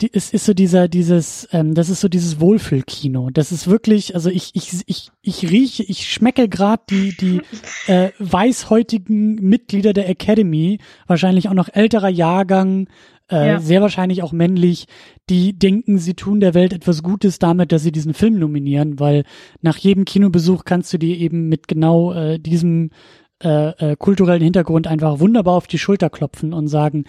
die, 0.01 0.11
es 0.13 0.33
ist 0.33 0.47
so 0.47 0.55
dieser, 0.55 0.89
dieses, 0.89 1.49
ähm, 1.53 1.75
das 1.75 1.91
ist 1.91 2.01
so 2.01 2.09
dieses 2.09 2.41
Wohlfühlkino. 2.41 3.31
Das 3.31 3.53
ist 3.53 3.69
wirklich, 3.69 4.15
also 4.15 4.31
ich, 4.31 4.51
ich, 4.55 4.83
ich, 4.87 5.11
ich 5.23 5.51
rieche, 5.51 5.83
ich 5.83 6.11
schmecke 6.11 6.49
gerade 6.49 6.83
die, 6.89 7.17
die 7.17 7.41
äh, 7.87 8.11
weißhäutigen 8.19 9.37
Mitglieder 9.37 9.93
der 9.93 10.09
Academy, 10.09 10.79
wahrscheinlich 11.07 11.49
auch 11.49 11.55
noch 11.55 11.69
älterer 11.73 12.09
Jahrgang, 12.09 12.89
äh, 13.31 13.49
ja. 13.49 13.61
sehr 13.61 13.83
wahrscheinlich 13.83 14.23
auch 14.23 14.33
männlich, 14.33 14.87
die 15.29 15.59
denken, 15.59 15.99
sie 15.99 16.15
tun 16.15 16.41
der 16.41 16.55
Welt 16.55 16.73
etwas 16.73 17.03
Gutes 17.03 17.39
damit, 17.39 17.73
dass 17.73 17.83
sie 17.83 17.93
diesen 17.93 18.15
Film 18.15 18.39
nominieren, 18.39 18.99
weil 18.99 19.25
nach 19.61 19.77
jedem 19.77 20.07
Kinobesuch 20.07 20.65
kannst 20.65 20.93
du 20.95 20.99
dir 20.99 21.17
eben 21.17 21.49
mit 21.49 21.69
genau 21.69 22.13
äh, 22.15 22.39
diesem 22.39 22.91
äh, 23.43 23.93
äh, 23.93 23.97
kulturellen 23.97 24.43
Hintergrund 24.43 24.87
einfach 24.87 25.21
wunderbar 25.21 25.55
auf 25.55 25.67
die 25.67 25.79
Schulter 25.79 26.11
klopfen 26.11 26.53
und 26.53 26.69
sagen, 26.69 27.05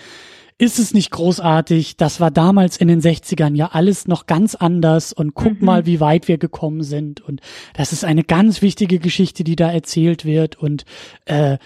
ist 0.59 0.77
es 0.77 0.93
nicht 0.93 1.09
großartig? 1.11 1.95
Das 1.95 2.19
war 2.19 2.31
damals 2.31 2.77
in 2.77 2.89
den 2.89 3.01
60ern 3.01 3.55
ja 3.55 3.69
alles 3.71 4.07
noch 4.07 4.25
ganz 4.25 4.55
anders 4.55 5.13
und 5.13 5.33
guck 5.33 5.59
mhm. 5.59 5.65
mal, 5.65 5.85
wie 5.85 6.01
weit 6.01 6.27
wir 6.27 6.37
gekommen 6.37 6.83
sind. 6.83 7.21
Und 7.21 7.39
das 7.73 7.93
ist 7.93 8.03
eine 8.03 8.23
ganz 8.23 8.61
wichtige 8.61 8.99
Geschichte, 8.99 9.45
die 9.45 9.55
da 9.55 9.71
erzählt 9.71 10.25
wird. 10.25 10.57
Und 10.57 10.83
äh, 11.25 11.57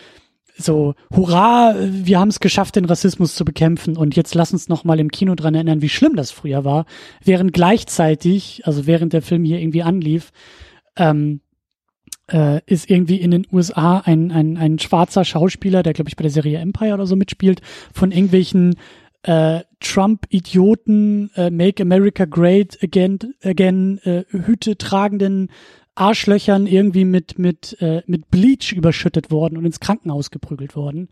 so, 0.55 0.93
hurra, 1.11 1.75
wir 1.79 2.19
haben 2.19 2.29
es 2.29 2.39
geschafft, 2.39 2.75
den 2.75 2.85
Rassismus 2.85 3.33
zu 3.35 3.43
bekämpfen 3.43 3.97
und 3.97 4.15
jetzt 4.15 4.35
lass 4.35 4.53
uns 4.53 4.69
noch 4.69 4.83
mal 4.83 4.99
im 4.99 5.09
Kino 5.09 5.33
dran 5.33 5.55
erinnern, 5.55 5.81
wie 5.81 5.89
schlimm 5.89 6.15
das 6.15 6.29
früher 6.29 6.63
war, 6.63 6.85
während 7.23 7.53
gleichzeitig, 7.53 8.61
also 8.65 8.85
während 8.85 9.13
der 9.13 9.23
Film 9.23 9.43
hier 9.43 9.59
irgendwie 9.59 9.81
anlief, 9.81 10.31
ähm, 10.95 11.41
äh, 12.31 12.61
ist 12.65 12.89
irgendwie 12.89 13.17
in 13.17 13.31
den 13.31 13.47
USA 13.51 13.99
ein, 13.99 14.31
ein, 14.31 14.57
ein 14.57 14.79
schwarzer 14.79 15.25
Schauspieler, 15.25 15.83
der 15.83 15.93
glaube 15.93 16.09
ich 16.09 16.15
bei 16.15 16.23
der 16.23 16.31
Serie 16.31 16.59
Empire 16.59 16.93
oder 16.93 17.05
so 17.05 17.15
mitspielt, 17.15 17.61
von 17.93 18.11
irgendwelchen 18.11 18.75
äh, 19.23 19.61
Trump-Idioten, 19.79 21.31
äh, 21.35 21.49
Make 21.49 21.83
America 21.83 22.25
Great 22.25 22.77
Again, 22.81 23.19
again 23.43 23.99
äh, 24.03 24.23
Hüte 24.29 24.77
tragenden 24.77 25.49
Arschlöchern 25.95 26.65
irgendwie 26.65 27.05
mit 27.05 27.37
mit 27.37 27.77
äh, 27.79 28.01
mit 28.07 28.31
Bleach 28.31 28.73
überschüttet 28.73 29.31
worden 29.31 29.57
und 29.57 29.65
ins 29.65 29.79
Krankenhaus 29.79 30.31
geprügelt 30.31 30.75
worden 30.75 31.09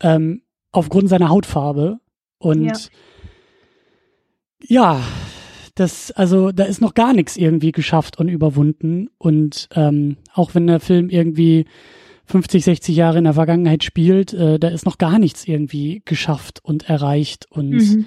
ähm, 0.00 0.42
aufgrund 0.72 1.08
seiner 1.08 1.28
Hautfarbe 1.28 2.00
und 2.38 2.64
ja. 2.64 4.96
ja 4.96 5.02
das, 5.78 6.10
also 6.10 6.50
da 6.50 6.64
ist 6.64 6.80
noch 6.80 6.94
gar 6.94 7.12
nichts 7.12 7.36
irgendwie 7.36 7.72
geschafft 7.72 8.18
und 8.18 8.28
überwunden. 8.28 9.08
Und 9.18 9.68
ähm, 9.74 10.16
auch 10.34 10.54
wenn 10.54 10.66
der 10.66 10.80
Film 10.80 11.08
irgendwie 11.08 11.66
50, 12.26 12.64
60 12.64 12.96
Jahre 12.96 13.18
in 13.18 13.24
der 13.24 13.34
Vergangenheit 13.34 13.84
spielt, 13.84 14.32
äh, 14.34 14.58
da 14.58 14.68
ist 14.68 14.86
noch 14.86 14.98
gar 14.98 15.18
nichts 15.18 15.46
irgendwie 15.46 16.02
geschafft 16.04 16.60
und 16.64 16.88
erreicht. 16.88 17.46
Und 17.50 17.70
mhm. 17.70 18.06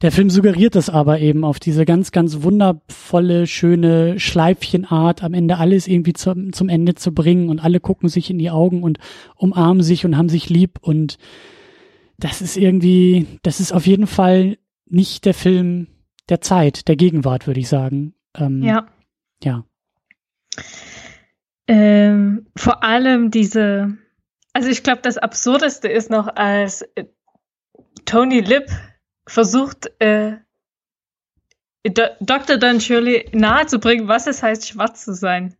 der 0.00 0.10
Film 0.10 0.30
suggeriert 0.30 0.74
das 0.74 0.88
aber 0.88 1.20
eben 1.20 1.44
auf 1.44 1.60
diese 1.60 1.84
ganz, 1.84 2.12
ganz 2.12 2.42
wundervolle, 2.42 3.46
schöne 3.46 4.18
Schleifchenart, 4.18 5.22
am 5.22 5.34
Ende 5.34 5.58
alles 5.58 5.86
irgendwie 5.86 6.14
zum, 6.14 6.54
zum 6.54 6.70
Ende 6.70 6.94
zu 6.94 7.12
bringen 7.12 7.50
und 7.50 7.60
alle 7.60 7.78
gucken 7.78 8.08
sich 8.08 8.30
in 8.30 8.38
die 8.38 8.50
Augen 8.50 8.82
und 8.82 8.98
umarmen 9.36 9.82
sich 9.82 10.06
und 10.06 10.16
haben 10.16 10.30
sich 10.30 10.48
lieb. 10.48 10.78
Und 10.80 11.18
das 12.18 12.40
ist 12.40 12.56
irgendwie, 12.56 13.26
das 13.42 13.60
ist 13.60 13.72
auf 13.72 13.86
jeden 13.86 14.06
Fall 14.06 14.56
nicht 14.88 15.26
der 15.26 15.34
Film, 15.34 15.88
der 16.28 16.40
Zeit, 16.40 16.88
der 16.88 16.96
Gegenwart, 16.96 17.46
würde 17.46 17.60
ich 17.60 17.68
sagen. 17.68 18.14
Ähm, 18.36 18.62
ja. 18.62 18.86
Ja. 19.42 19.64
Ähm, 21.68 22.46
vor 22.56 22.82
allem 22.82 23.30
diese, 23.30 23.96
also 24.52 24.68
ich 24.68 24.82
glaube, 24.82 25.02
das 25.02 25.18
Absurdeste 25.18 25.88
ist 25.88 26.10
noch, 26.10 26.28
als 26.36 26.82
äh, 26.94 27.04
Tony 28.04 28.40
Lip 28.40 28.70
versucht, 29.26 29.90
äh, 30.00 30.36
Dr. 31.84 32.56
Don 32.56 32.80
Shirley 32.80 33.28
nahezubringen, 33.32 34.08
was 34.08 34.26
es 34.26 34.42
heißt, 34.42 34.68
schwarz 34.68 35.04
zu 35.04 35.14
sein. 35.14 35.56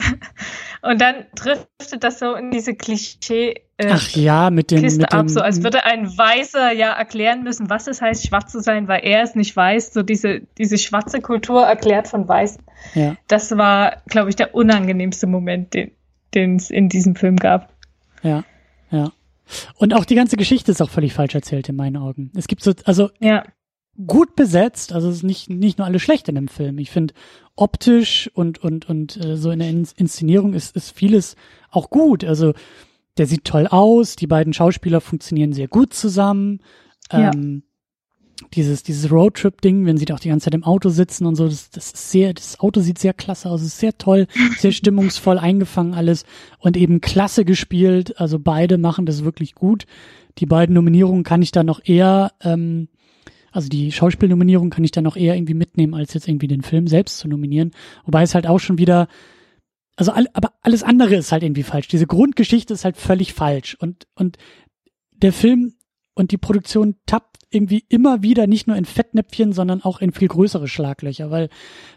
Und 0.82 1.00
dann 1.00 1.26
driftet 1.34 2.04
das 2.04 2.18
so 2.18 2.34
in 2.34 2.50
diese 2.50 2.74
Klischee 2.74 3.67
äh, 3.78 3.90
Ach 3.92 4.10
ja, 4.10 4.50
mit 4.50 4.72
dem, 4.72 4.82
Kiste 4.82 5.02
mit 5.02 5.12
ab, 5.12 5.30
so 5.30 5.40
als 5.40 5.62
würde 5.62 5.84
ein 5.84 6.06
Weißer 6.06 6.72
ja 6.72 6.92
erklären 6.92 7.44
müssen, 7.44 7.70
was 7.70 7.86
es 7.86 8.02
heißt, 8.02 8.26
schwarz 8.26 8.50
zu 8.50 8.60
sein, 8.60 8.88
weil 8.88 9.04
er 9.04 9.22
es 9.22 9.36
nicht 9.36 9.54
weiß. 9.54 9.92
So 9.92 10.02
diese, 10.02 10.40
diese 10.58 10.78
schwarze 10.78 11.20
Kultur 11.20 11.64
erklärt 11.64 12.08
von 12.08 12.26
Weißen. 12.26 12.60
Ja. 12.94 13.16
Das 13.28 13.56
war, 13.56 14.02
glaube 14.06 14.30
ich, 14.30 14.36
der 14.36 14.54
unangenehmste 14.56 15.28
Moment, 15.28 15.74
den 16.34 16.56
es 16.56 16.70
in 16.70 16.88
diesem 16.88 17.14
Film 17.14 17.36
gab. 17.36 17.72
Ja, 18.24 18.42
ja. 18.90 19.12
Und 19.76 19.94
auch 19.94 20.04
die 20.04 20.16
ganze 20.16 20.36
Geschichte 20.36 20.72
ist 20.72 20.82
auch 20.82 20.90
völlig 20.90 21.14
falsch 21.14 21.36
erzählt 21.36 21.68
in 21.68 21.76
meinen 21.76 21.96
Augen. 21.96 22.32
Es 22.36 22.48
gibt 22.48 22.64
so, 22.64 22.72
also 22.84 23.10
ja. 23.20 23.44
gut 24.06 24.34
besetzt, 24.34 24.92
also 24.92 25.08
es 25.08 25.18
ist 25.18 25.22
nicht, 25.22 25.50
nicht 25.50 25.78
nur 25.78 25.86
alles 25.86 26.02
schlecht 26.02 26.28
in 26.28 26.34
dem 26.34 26.48
Film. 26.48 26.78
Ich 26.78 26.90
finde 26.90 27.14
optisch 27.54 28.28
und, 28.34 28.58
und, 28.58 28.88
und 28.88 29.24
äh, 29.24 29.36
so 29.36 29.52
in 29.52 29.60
der 29.60 29.68
Inszenierung 29.68 30.52
ist, 30.52 30.74
ist 30.74 30.90
vieles 30.90 31.36
auch 31.70 31.90
gut. 31.90 32.24
Also 32.24 32.54
der 33.18 33.26
sieht 33.26 33.44
toll 33.44 33.66
aus, 33.66 34.16
die 34.16 34.26
beiden 34.26 34.52
Schauspieler 34.52 35.00
funktionieren 35.00 35.52
sehr 35.52 35.68
gut 35.68 35.94
zusammen. 35.94 36.60
Ja. 37.12 37.32
Ähm, 37.32 37.62
dieses, 38.54 38.82
dieses 38.82 39.10
Roadtrip-Ding, 39.10 39.84
wenn 39.84 39.96
sie 39.96 40.04
da 40.04 40.14
auch 40.14 40.20
die 40.20 40.28
ganze 40.28 40.44
Zeit 40.44 40.54
im 40.54 40.64
Auto 40.64 40.90
sitzen 40.90 41.26
und 41.26 41.34
so, 41.34 41.48
das, 41.48 41.70
das 41.70 41.86
ist 41.92 42.10
sehr, 42.10 42.32
das 42.32 42.60
Auto 42.60 42.80
sieht 42.80 42.98
sehr 42.98 43.12
klasse 43.12 43.50
aus, 43.50 43.62
ist 43.62 43.78
sehr 43.78 43.98
toll, 43.98 44.26
sehr 44.58 44.72
stimmungsvoll 44.72 45.38
eingefangen 45.38 45.94
alles 45.94 46.24
und 46.58 46.76
eben 46.76 47.00
klasse 47.00 47.44
gespielt. 47.44 48.20
Also 48.20 48.38
beide 48.38 48.78
machen 48.78 49.06
das 49.06 49.24
wirklich 49.24 49.54
gut. 49.54 49.86
Die 50.38 50.46
beiden 50.46 50.74
Nominierungen 50.74 51.24
kann 51.24 51.42
ich 51.42 51.50
da 51.50 51.64
noch 51.64 51.80
eher, 51.84 52.32
ähm, 52.42 52.88
also 53.50 53.68
die 53.68 53.90
Schauspielnominierung 53.90 54.70
kann 54.70 54.84
ich 54.84 54.92
da 54.92 55.00
noch 55.00 55.16
eher 55.16 55.34
irgendwie 55.34 55.54
mitnehmen, 55.54 55.94
als 55.94 56.14
jetzt 56.14 56.28
irgendwie 56.28 56.48
den 56.48 56.62
Film 56.62 56.86
selbst 56.86 57.18
zu 57.18 57.28
nominieren. 57.28 57.72
Wobei 58.04 58.22
es 58.22 58.34
halt 58.34 58.46
auch 58.46 58.60
schon 58.60 58.78
wieder 58.78 59.08
also 59.98 60.12
all, 60.12 60.28
aber 60.32 60.52
alles 60.62 60.84
andere 60.84 61.16
ist 61.16 61.32
halt 61.32 61.42
irgendwie 61.42 61.64
falsch. 61.64 61.88
Diese 61.88 62.06
Grundgeschichte 62.06 62.72
ist 62.72 62.84
halt 62.84 62.96
völlig 62.96 63.34
falsch 63.34 63.76
und 63.80 64.06
und 64.14 64.38
der 65.10 65.32
Film 65.32 65.74
und 66.14 66.30
die 66.30 66.36
Produktion 66.38 66.94
tappt 67.04 67.36
irgendwie 67.50 67.84
immer 67.88 68.22
wieder 68.22 68.46
nicht 68.46 68.68
nur 68.68 68.76
in 68.76 68.84
Fettnäpfchen, 68.84 69.52
sondern 69.52 69.82
auch 69.82 70.00
in 70.00 70.12
viel 70.12 70.28
größere 70.28 70.68
Schlaglöcher, 70.68 71.32
weil 71.32 71.48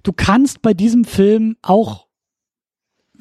du 0.01 0.13
kannst 0.13 0.63
bei 0.63 0.74
diesem 0.74 1.05
Film 1.05 1.58
auch 1.62 2.08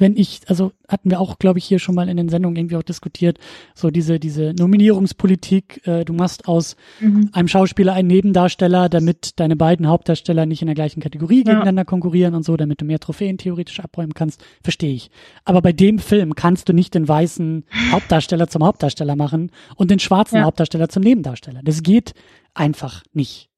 wenn 0.01 0.17
ich, 0.17 0.41
also 0.47 0.73
hatten 0.89 1.11
wir 1.11 1.21
auch, 1.21 1.39
glaube 1.39 1.59
ich, 1.59 1.65
hier 1.65 1.79
schon 1.79 1.95
mal 1.95 2.09
in 2.09 2.17
den 2.17 2.29
Sendungen 2.29 2.57
irgendwie 2.57 2.77
auch 2.77 2.83
diskutiert, 2.83 3.39
so 3.75 3.91
diese, 3.91 4.19
diese 4.19 4.55
Nominierungspolitik, 4.59 5.87
äh, 5.87 6.05
du 6.05 6.13
machst 6.13 6.49
aus 6.49 6.77
mhm. 7.01 7.31
einem 7.33 7.49
Schauspieler 7.49 7.93
einen 7.93 8.09
Nebendarsteller, 8.09 8.89
damit 8.89 9.39
deine 9.39 9.57
beiden 9.57 9.87
Hauptdarsteller 9.87 10.47
nicht 10.47 10.63
in 10.63 10.67
der 10.67 10.75
gleichen 10.75 11.01
Kategorie 11.01 11.39
ja. 11.39 11.45
gegeneinander 11.45 11.85
konkurrieren 11.85 12.35
und 12.35 12.45
so, 12.45 12.57
damit 12.57 12.81
du 12.81 12.85
mehr 12.85 12.99
Trophäen 12.99 13.39
theoretisch 13.39 13.81
abräumen 13.81 14.15
kannst, 14.15 14.43
verstehe 14.63 14.95
ich. 14.95 15.11
Aber 15.45 15.61
bei 15.63 15.73
dem 15.73 15.99
Film 15.99 16.35
kannst 16.35 16.69
du 16.69 16.73
nicht 16.73 16.95
den 16.95 17.07
weißen 17.07 17.65
Hauptdarsteller 17.93 18.49
zum 18.49 18.65
Hauptdarsteller 18.65 19.17
machen 19.17 19.53
und 19.77 19.91
den 19.91 19.99
schwarzen 19.99 20.37
ja. 20.37 20.45
Hauptdarsteller 20.45 20.89
zum 20.89 21.03
Nebendarsteller. 21.03 21.61
Das 21.63 21.83
geht 21.83 22.15
einfach 22.55 23.03
nicht. 23.13 23.51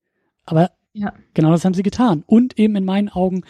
Aber 0.44 0.72
ja. 0.92 1.12
genau 1.34 1.52
das 1.52 1.64
haben 1.64 1.74
sie 1.74 1.82
getan. 1.82 2.24
Und 2.26 2.58
eben 2.58 2.76
in 2.76 2.84
meinen 2.84 3.08
Augen 3.08 3.42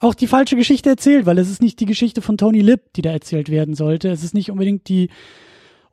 auch 0.00 0.14
die 0.14 0.26
falsche 0.26 0.56
Geschichte 0.56 0.88
erzählt, 0.88 1.26
weil 1.26 1.38
es 1.38 1.50
ist 1.50 1.62
nicht 1.62 1.78
die 1.78 1.86
Geschichte 1.86 2.22
von 2.22 2.38
Tony 2.38 2.60
Lip, 2.60 2.92
die 2.94 3.02
da 3.02 3.10
erzählt 3.10 3.50
werden 3.50 3.74
sollte. 3.74 4.08
Es 4.08 4.24
ist 4.24 4.34
nicht 4.34 4.50
unbedingt 4.50 4.88
die 4.88 5.10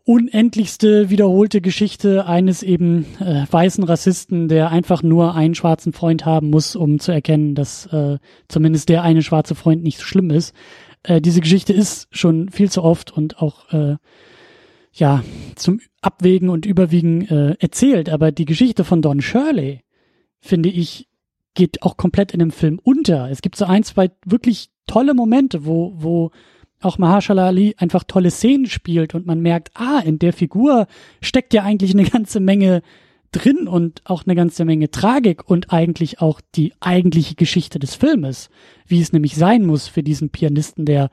unendlichste 0.06 1.10
wiederholte 1.10 1.60
Geschichte 1.60 2.26
eines 2.26 2.64
eben 2.64 3.06
äh, 3.20 3.46
weißen 3.52 3.84
Rassisten, 3.84 4.48
der 4.48 4.72
einfach 4.72 5.04
nur 5.04 5.36
einen 5.36 5.54
schwarzen 5.54 5.92
Freund 5.92 6.26
haben 6.26 6.50
muss, 6.50 6.78
um 6.78 7.00
zu 7.00 7.12
erkennen, 7.12 7.56
dass 7.56 7.88
äh, 7.88 8.18
zumindest 8.48 8.88
der 8.88 9.04
eine 9.04 9.22
schwarze 9.22 9.54
Freund 9.54 9.84
nicht 9.84 9.98
so 9.98 10.06
schlimm 10.06 10.30
ist. 10.30 10.56
Äh, 11.04 11.20
diese 11.20 11.42
Geschichte 11.42 11.74
ist 11.74 12.08
schon 12.12 12.48
viel 12.48 12.72
zu 12.72 12.84
oft 12.84 13.12
und 13.12 13.40
auch 13.40 13.74
äh, 13.74 13.98
ja 14.94 15.26
zum 15.56 15.82
Abwägen 16.00 16.48
und 16.48 16.66
Überwiegen 16.66 17.28
äh, 17.28 17.56
erzählt. 17.60 18.08
Aber 18.10 18.32
die 18.32 18.46
Geschichte 18.46 18.86
von 18.86 19.02
Don 19.02 19.20
Shirley 19.20 19.82
finde 20.40 20.70
ich 20.70 21.10
geht 21.58 21.82
auch 21.82 21.98
komplett 21.98 22.34
in 22.34 22.40
dem 22.40 22.52
Film 22.52 22.80
unter. 22.84 23.32
Es 23.32 23.42
gibt 23.42 23.56
so 23.56 23.66
ein, 23.66 23.84
zwei 23.84 24.12
wirklich 24.24 24.70
tolle 24.86 25.16
Momente, 25.16 25.66
wo, 25.66 25.92
wo 25.98 26.30
auch 26.82 27.00
Mahershala 27.00 27.48
Ali 27.48 27.74
einfach 27.80 28.04
tolle 28.04 28.30
Szenen 28.30 28.68
spielt 28.68 29.16
und 29.16 29.26
man 29.26 29.42
merkt, 29.42 29.72
ah, 29.74 30.00
in 30.06 30.20
der 30.20 30.34
Figur 30.34 30.86
steckt 31.20 31.56
ja 31.56 31.64
eigentlich 31.64 31.94
eine 31.94 32.06
ganze 32.06 32.40
Menge 32.40 32.84
drin 33.32 33.68
und 33.68 34.04
auch 34.06 34.26
eine 34.26 34.36
ganze 34.36 34.66
Menge 34.66 34.92
Tragik 34.92 35.50
und 35.50 35.74
eigentlich 35.74 36.22
auch 36.22 36.42
die 36.54 36.74
eigentliche 36.80 37.34
Geschichte 37.34 37.80
des 37.80 37.96
Filmes, 37.96 38.52
wie 38.86 39.02
es 39.02 39.12
nämlich 39.12 39.36
sein 39.36 39.66
muss 39.66 39.88
für 39.88 40.04
diesen 40.04 40.30
Pianisten, 40.30 40.86
der 40.86 41.10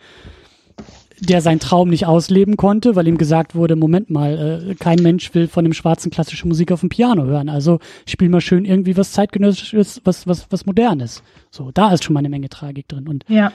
der 1.26 1.40
seinen 1.40 1.60
Traum 1.60 1.88
nicht 1.88 2.06
ausleben 2.06 2.56
konnte, 2.56 2.96
weil 2.96 3.06
ihm 3.06 3.18
gesagt 3.18 3.54
wurde, 3.54 3.76
Moment 3.76 4.10
mal, 4.10 4.66
äh, 4.70 4.74
kein 4.74 5.02
Mensch 5.02 5.34
will 5.34 5.48
von 5.48 5.64
dem 5.64 5.72
Schwarzen 5.72 6.10
klassische 6.10 6.48
Musik 6.48 6.72
auf 6.72 6.80
dem 6.80 6.88
Piano 6.88 7.24
hören. 7.24 7.48
Also 7.48 7.78
spiel 8.06 8.28
mal 8.28 8.40
schön 8.40 8.64
irgendwie 8.64 8.96
was 8.96 9.12
zeitgenössisches, 9.12 10.00
was, 10.04 10.26
was, 10.26 10.46
was 10.50 10.66
modernes. 10.66 11.22
So, 11.50 11.70
da 11.72 11.92
ist 11.92 12.04
schon 12.04 12.14
mal 12.14 12.20
eine 12.20 12.28
Menge 12.28 12.48
Tragik 12.48 12.88
drin. 12.88 13.08
Und 13.08 13.24
ja. 13.28 13.52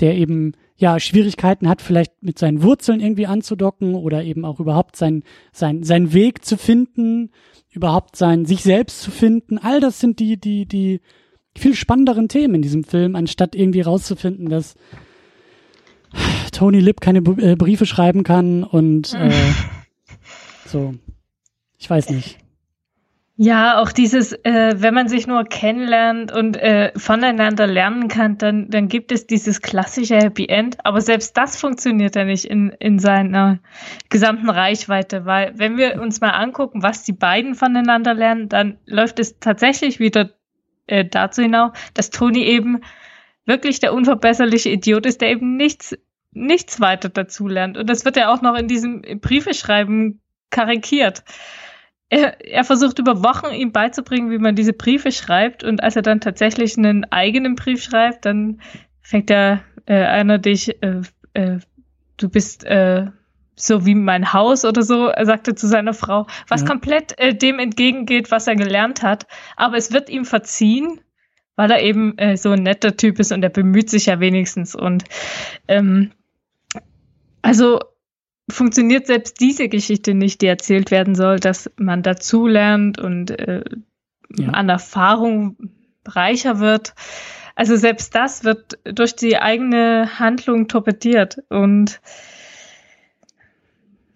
der 0.00 0.16
eben, 0.16 0.52
ja, 0.76 0.98
Schwierigkeiten 0.98 1.68
hat, 1.68 1.82
vielleicht 1.82 2.22
mit 2.22 2.38
seinen 2.38 2.62
Wurzeln 2.62 3.00
irgendwie 3.00 3.26
anzudocken 3.26 3.94
oder 3.94 4.24
eben 4.24 4.44
auch 4.44 4.60
überhaupt 4.60 4.96
sein, 4.96 5.22
sein, 5.52 5.82
sein 5.82 6.12
Weg 6.12 6.44
zu 6.44 6.56
finden, 6.56 7.30
überhaupt 7.70 8.16
sein, 8.16 8.44
sich 8.46 8.62
selbst 8.62 9.02
zu 9.02 9.10
finden. 9.10 9.58
All 9.58 9.80
das 9.80 10.00
sind 10.00 10.18
die, 10.20 10.36
die, 10.36 10.66
die 10.66 11.00
viel 11.56 11.74
spannenderen 11.74 12.28
Themen 12.28 12.56
in 12.56 12.62
diesem 12.62 12.84
Film, 12.84 13.16
anstatt 13.16 13.54
irgendwie 13.54 13.80
rauszufinden, 13.80 14.48
dass 14.48 14.74
Tony 16.52 16.80
Lip 16.80 17.00
keine 17.00 17.18
äh, 17.18 17.56
Briefe 17.56 17.86
schreiben 17.86 18.22
kann 18.22 18.64
und 18.64 19.14
äh, 19.14 19.32
so. 20.66 20.94
Ich 21.78 21.90
weiß 21.90 22.10
nicht. 22.10 22.38
Ja, 23.36 23.80
auch 23.80 23.90
dieses, 23.90 24.32
äh, 24.32 24.74
wenn 24.76 24.94
man 24.94 25.08
sich 25.08 25.26
nur 25.26 25.42
kennenlernt 25.44 26.30
und 26.30 26.56
äh, 26.56 26.92
voneinander 26.96 27.66
lernen 27.66 28.06
kann, 28.06 28.38
dann, 28.38 28.70
dann 28.70 28.86
gibt 28.86 29.10
es 29.10 29.26
dieses 29.26 29.60
klassische 29.60 30.14
Happy 30.16 30.46
End. 30.46 30.78
Aber 30.84 31.00
selbst 31.00 31.36
das 31.36 31.56
funktioniert 31.56 32.14
ja 32.14 32.24
nicht 32.24 32.44
in, 32.44 32.70
in 32.78 33.00
seiner 33.00 33.58
gesamten 34.08 34.48
Reichweite, 34.48 35.24
weil 35.24 35.52
wenn 35.56 35.76
wir 35.76 36.00
uns 36.00 36.20
mal 36.20 36.30
angucken, 36.30 36.84
was 36.84 37.02
die 37.02 37.12
beiden 37.12 37.56
voneinander 37.56 38.14
lernen, 38.14 38.48
dann 38.48 38.78
läuft 38.86 39.18
es 39.18 39.40
tatsächlich 39.40 39.98
wieder 39.98 40.30
äh, 40.86 41.04
dazu 41.04 41.42
hinaus, 41.42 41.72
dass 41.94 42.10
Toni 42.10 42.44
eben 42.44 42.82
wirklich 43.46 43.80
der 43.80 43.94
unverbesserliche 43.94 44.70
Idiot 44.70 45.06
ist, 45.06 45.20
der 45.20 45.30
eben 45.30 45.56
nichts, 45.56 45.96
nichts 46.32 46.80
weiter 46.80 47.08
dazulernt. 47.08 47.76
Und 47.76 47.88
das 47.88 48.04
wird 48.04 48.16
ja 48.16 48.32
auch 48.32 48.42
noch 48.42 48.56
in 48.56 48.68
diesem 48.68 49.02
Briefeschreiben 49.20 50.20
karikiert 50.50 51.24
er, 52.14 52.40
er 52.44 52.64
versucht 52.64 52.98
über 52.98 53.22
Wochen 53.22 53.52
ihm 53.52 53.72
beizubringen, 53.72 54.30
wie 54.30 54.38
man 54.38 54.54
diese 54.54 54.72
Briefe 54.72 55.12
schreibt. 55.12 55.64
Und 55.64 55.82
als 55.82 55.96
er 55.96 56.02
dann 56.02 56.20
tatsächlich 56.20 56.76
einen 56.76 57.04
eigenen 57.10 57.56
Brief 57.56 57.82
schreibt, 57.82 58.24
dann 58.24 58.60
fängt 59.00 59.30
er 59.30 59.62
äh, 59.86 60.04
einer 60.04 60.38
dich, 60.38 60.82
äh, 60.82 61.02
äh, 61.34 61.58
du 62.16 62.28
bist 62.28 62.64
äh, 62.64 63.06
so 63.56 63.86
wie 63.86 63.94
mein 63.94 64.32
Haus 64.32 64.64
oder 64.64 64.82
so, 64.82 65.06
er 65.06 65.26
sagte 65.26 65.54
zu 65.54 65.66
seiner 65.66 65.94
Frau, 65.94 66.26
was 66.48 66.62
ja. 66.62 66.68
komplett 66.68 67.18
äh, 67.18 67.34
dem 67.34 67.58
entgegengeht, 67.58 68.30
was 68.30 68.46
er 68.46 68.56
gelernt 68.56 69.02
hat. 69.02 69.26
Aber 69.56 69.76
es 69.76 69.92
wird 69.92 70.08
ihm 70.08 70.24
verziehen, 70.24 71.00
weil 71.56 71.70
er 71.70 71.82
eben 71.82 72.18
äh, 72.18 72.36
so 72.36 72.50
ein 72.50 72.62
netter 72.62 72.96
Typ 72.96 73.18
ist 73.18 73.32
und 73.32 73.42
er 73.42 73.50
bemüht 73.50 73.90
sich 73.90 74.06
ja 74.06 74.20
wenigstens. 74.20 74.74
Und 74.74 75.04
ähm, 75.68 76.10
also 77.42 77.80
funktioniert 78.48 79.06
selbst 79.06 79.40
diese 79.40 79.68
Geschichte 79.68 80.14
nicht, 80.14 80.42
die 80.42 80.46
erzählt 80.46 80.90
werden 80.90 81.14
soll, 81.14 81.38
dass 81.38 81.70
man 81.76 82.02
dazulernt 82.02 82.98
und 82.98 83.30
äh, 83.30 83.64
ja. 84.36 84.48
an 84.48 84.68
Erfahrung 84.68 85.56
reicher 86.06 86.58
wird. 86.60 86.94
Also 87.54 87.76
selbst 87.76 88.14
das 88.14 88.44
wird 88.44 88.78
durch 88.84 89.14
die 89.14 89.38
eigene 89.38 90.18
Handlung 90.18 90.68
torpediert 90.68 91.38
und 91.48 92.00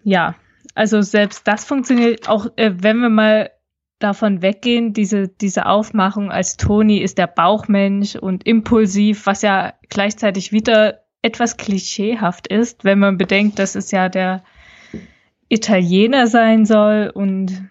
ja, 0.03 0.35
also 0.75 1.01
selbst 1.01 1.47
das 1.47 1.65
funktioniert 1.65 2.29
auch, 2.29 2.47
äh, 2.55 2.71
wenn 2.75 2.99
wir 2.99 3.09
mal 3.09 3.51
davon 3.99 4.41
weggehen, 4.41 4.93
diese, 4.93 5.27
diese 5.27 5.65
Aufmachung 5.65 6.31
als 6.31 6.57
Toni 6.57 6.99
ist 6.99 7.17
der 7.17 7.27
Bauchmensch 7.27 8.15
und 8.15 8.45
impulsiv, 8.47 9.25
was 9.25 9.41
ja 9.41 9.73
gleichzeitig 9.89 10.51
wieder 10.51 11.01
etwas 11.21 11.57
klischeehaft 11.57 12.47
ist, 12.47 12.85
wenn 12.85 12.99
man 12.99 13.17
bedenkt, 13.17 13.59
dass 13.59 13.75
es 13.75 13.91
ja 13.91 14.09
der 14.09 14.43
Italiener 15.49 16.27
sein 16.27 16.65
soll 16.65 17.11
und 17.13 17.69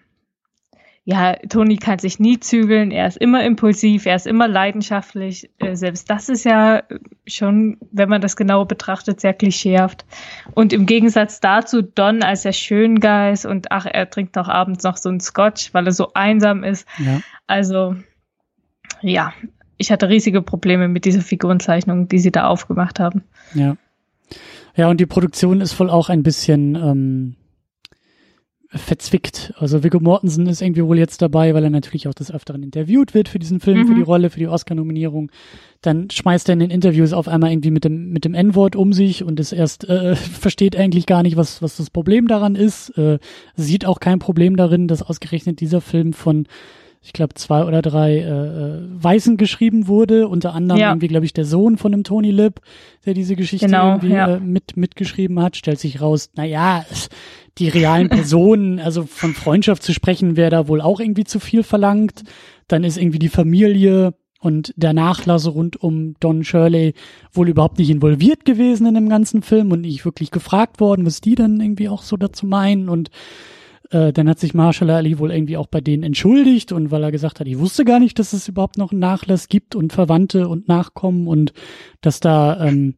ja, 1.05 1.35
Toni 1.47 1.77
kann 1.77 1.97
sich 1.99 2.19
nie 2.19 2.39
zügeln, 2.39 2.91
er 2.91 3.07
ist 3.07 3.17
immer 3.17 3.43
impulsiv, 3.43 4.05
er 4.05 4.15
ist 4.15 4.27
immer 4.27 4.47
leidenschaftlich. 4.47 5.49
Äh, 5.57 5.75
selbst 5.75 6.09
das 6.09 6.29
ist 6.29 6.45
ja 6.45 6.83
schon, 7.25 7.77
wenn 7.91 8.09
man 8.09 8.21
das 8.21 8.35
genau 8.35 8.65
betrachtet, 8.65 9.19
sehr 9.19 9.33
klischeehaft. 9.33 10.05
Und 10.53 10.71
im 10.71 10.85
Gegensatz 10.85 11.39
dazu 11.39 11.81
Don 11.81 12.21
als 12.21 12.43
der 12.43 12.53
Schöngeist 12.53 13.45
und 13.45 13.71
ach, 13.71 13.85
er 13.85 14.09
trinkt 14.09 14.37
auch 14.37 14.49
abends 14.49 14.83
noch 14.83 14.97
so 14.97 15.09
einen 15.09 15.19
Scotch, 15.19 15.73
weil 15.73 15.87
er 15.87 15.93
so 15.93 16.13
einsam 16.13 16.63
ist. 16.63 16.87
Ja. 16.99 17.21
Also, 17.47 17.95
ja, 19.01 19.33
ich 19.77 19.91
hatte 19.91 20.09
riesige 20.09 20.41
Probleme 20.41 20.87
mit 20.87 21.05
dieser 21.05 21.21
Figurenzeichnung, 21.21 22.07
die 22.07 22.19
sie 22.19 22.31
da 22.31 22.47
aufgemacht 22.47 22.99
haben. 22.99 23.23
Ja. 23.53 23.77
Ja, 24.75 24.89
und 24.89 24.99
die 24.99 25.07
Produktion 25.07 25.61
ist 25.61 25.79
wohl 25.79 25.89
auch 25.89 26.09
ein 26.09 26.23
bisschen 26.23 26.75
ähm, 26.75 27.35
verzwickt. 28.71 29.51
Also 29.57 29.83
Viggo 29.83 29.99
Mortensen 29.99 30.45
ist 30.45 30.61
irgendwie 30.61 30.85
wohl 30.85 30.99
jetzt 30.99 31.21
dabei, 31.23 31.55
weil 31.55 31.63
er 31.63 31.71
natürlich 31.71 32.07
auch 32.07 32.13
des 32.13 32.31
Öfteren 32.31 32.61
interviewt 32.61 33.15
wird 33.15 33.27
für 33.27 33.39
diesen 33.39 33.59
Film, 33.59 33.79
mhm. 33.79 33.87
für 33.87 33.95
die 33.95 34.01
Rolle, 34.03 34.29
für 34.29 34.39
die 34.39 34.47
Oscar-Nominierung. 34.47 35.31
Dann 35.81 36.09
schmeißt 36.11 36.49
er 36.49 36.53
in 36.53 36.59
den 36.59 36.69
Interviews 36.69 37.11
auf 37.11 37.27
einmal 37.27 37.51
irgendwie 37.51 37.71
mit 37.71 37.83
dem 37.83 38.11
mit 38.11 38.25
dem 38.25 38.35
N-Wort 38.35 38.75
um 38.75 38.93
sich 38.93 39.23
und 39.23 39.39
ist 39.39 39.53
erst 39.53 39.89
äh, 39.89 40.15
versteht 40.15 40.75
eigentlich 40.75 41.07
gar 41.07 41.23
nicht, 41.23 41.35
was 41.35 41.61
was 41.63 41.77
das 41.77 41.89
Problem 41.89 42.27
daran 42.27 42.55
ist. 42.55 42.95
Äh, 42.97 43.17
sieht 43.55 43.85
auch 43.85 43.99
kein 43.99 44.19
Problem 44.19 44.55
darin, 44.55 44.87
dass 44.87 45.01
ausgerechnet 45.01 45.61
dieser 45.61 45.81
Film 45.81 46.13
von 46.13 46.45
ich 47.01 47.13
glaube, 47.13 47.33
zwei 47.35 47.63
oder 47.63 47.81
drei 47.81 48.17
äh, 48.17 48.23
äh, 48.23 48.81
Weißen 48.91 49.37
geschrieben 49.37 49.87
wurde, 49.87 50.27
unter 50.27 50.53
anderem 50.53 50.81
ja. 50.81 50.91
irgendwie, 50.91 51.07
glaube 51.07 51.25
ich, 51.25 51.33
der 51.33 51.45
Sohn 51.45 51.77
von 51.77 51.93
dem 51.93 52.03
Tony 52.03 52.31
Lip, 52.31 52.59
der 53.05 53.13
diese 53.13 53.37
Geschichte 53.37 53.67
genau, 53.67 53.91
irgendwie 53.91 54.13
ja. 54.13 54.35
äh, 54.35 54.39
mit 54.39 54.75
mitgeschrieben 54.75 55.41
hat, 55.41 55.55
stellt 55.55 55.79
sich 55.79 56.01
raus, 56.01 56.29
na 56.35 56.43
ja, 56.43 56.85
die 57.59 57.69
realen 57.69 58.09
Personen, 58.09 58.79
also 58.79 59.05
von 59.05 59.33
Freundschaft 59.33 59.83
zu 59.83 59.93
sprechen, 59.93 60.37
wäre 60.37 60.49
da 60.49 60.67
wohl 60.67 60.81
auch 60.81 60.99
irgendwie 60.99 61.25
zu 61.25 61.39
viel 61.39 61.63
verlangt. 61.63 62.23
Dann 62.67 62.83
ist 62.83 62.97
irgendwie 62.97 63.19
die 63.19 63.29
Familie 63.29 64.13
und 64.39 64.73
der 64.77 64.93
Nachlass 64.93 65.47
rund 65.47 65.81
um 65.81 66.15
Don 66.19 66.43
Shirley 66.43 66.93
wohl 67.33 67.49
überhaupt 67.49 67.77
nicht 67.77 67.89
involviert 67.89 68.45
gewesen 68.45 68.87
in 68.87 68.95
dem 68.95 69.09
ganzen 69.09 69.41
Film 69.41 69.71
und 69.71 69.81
nicht 69.81 70.05
wirklich 70.05 70.31
gefragt 70.31 70.79
worden, 70.79 71.05
was 71.05 71.21
die 71.21 71.35
dann 71.35 71.59
irgendwie 71.59 71.89
auch 71.89 72.03
so 72.03 72.15
dazu 72.15 72.45
meinen 72.45 72.87
und 72.87 73.09
äh, 73.91 74.13
dann 74.13 74.29
hat 74.29 74.39
sich 74.39 74.53
Marshall 74.53 74.89
Ali 74.91 75.19
wohl 75.19 75.31
irgendwie 75.31 75.57
auch 75.57 75.67
bei 75.67 75.81
denen 75.81 76.03
entschuldigt 76.03 76.71
und 76.71 76.91
weil 76.91 77.03
er 77.03 77.11
gesagt 77.11 77.39
hat, 77.39 77.47
ich 77.47 77.59
wusste 77.59 77.85
gar 77.85 77.99
nicht, 77.99 78.19
dass 78.19 78.33
es 78.33 78.47
überhaupt 78.47 78.77
noch 78.77 78.91
einen 78.91 79.01
Nachlass 79.01 79.49
gibt 79.49 79.75
und 79.75 79.93
Verwandte 79.93 80.47
und 80.47 80.67
Nachkommen 80.67 81.27
und 81.27 81.53
dass 82.01 82.19
da 82.19 82.65
ähm, 82.65 82.95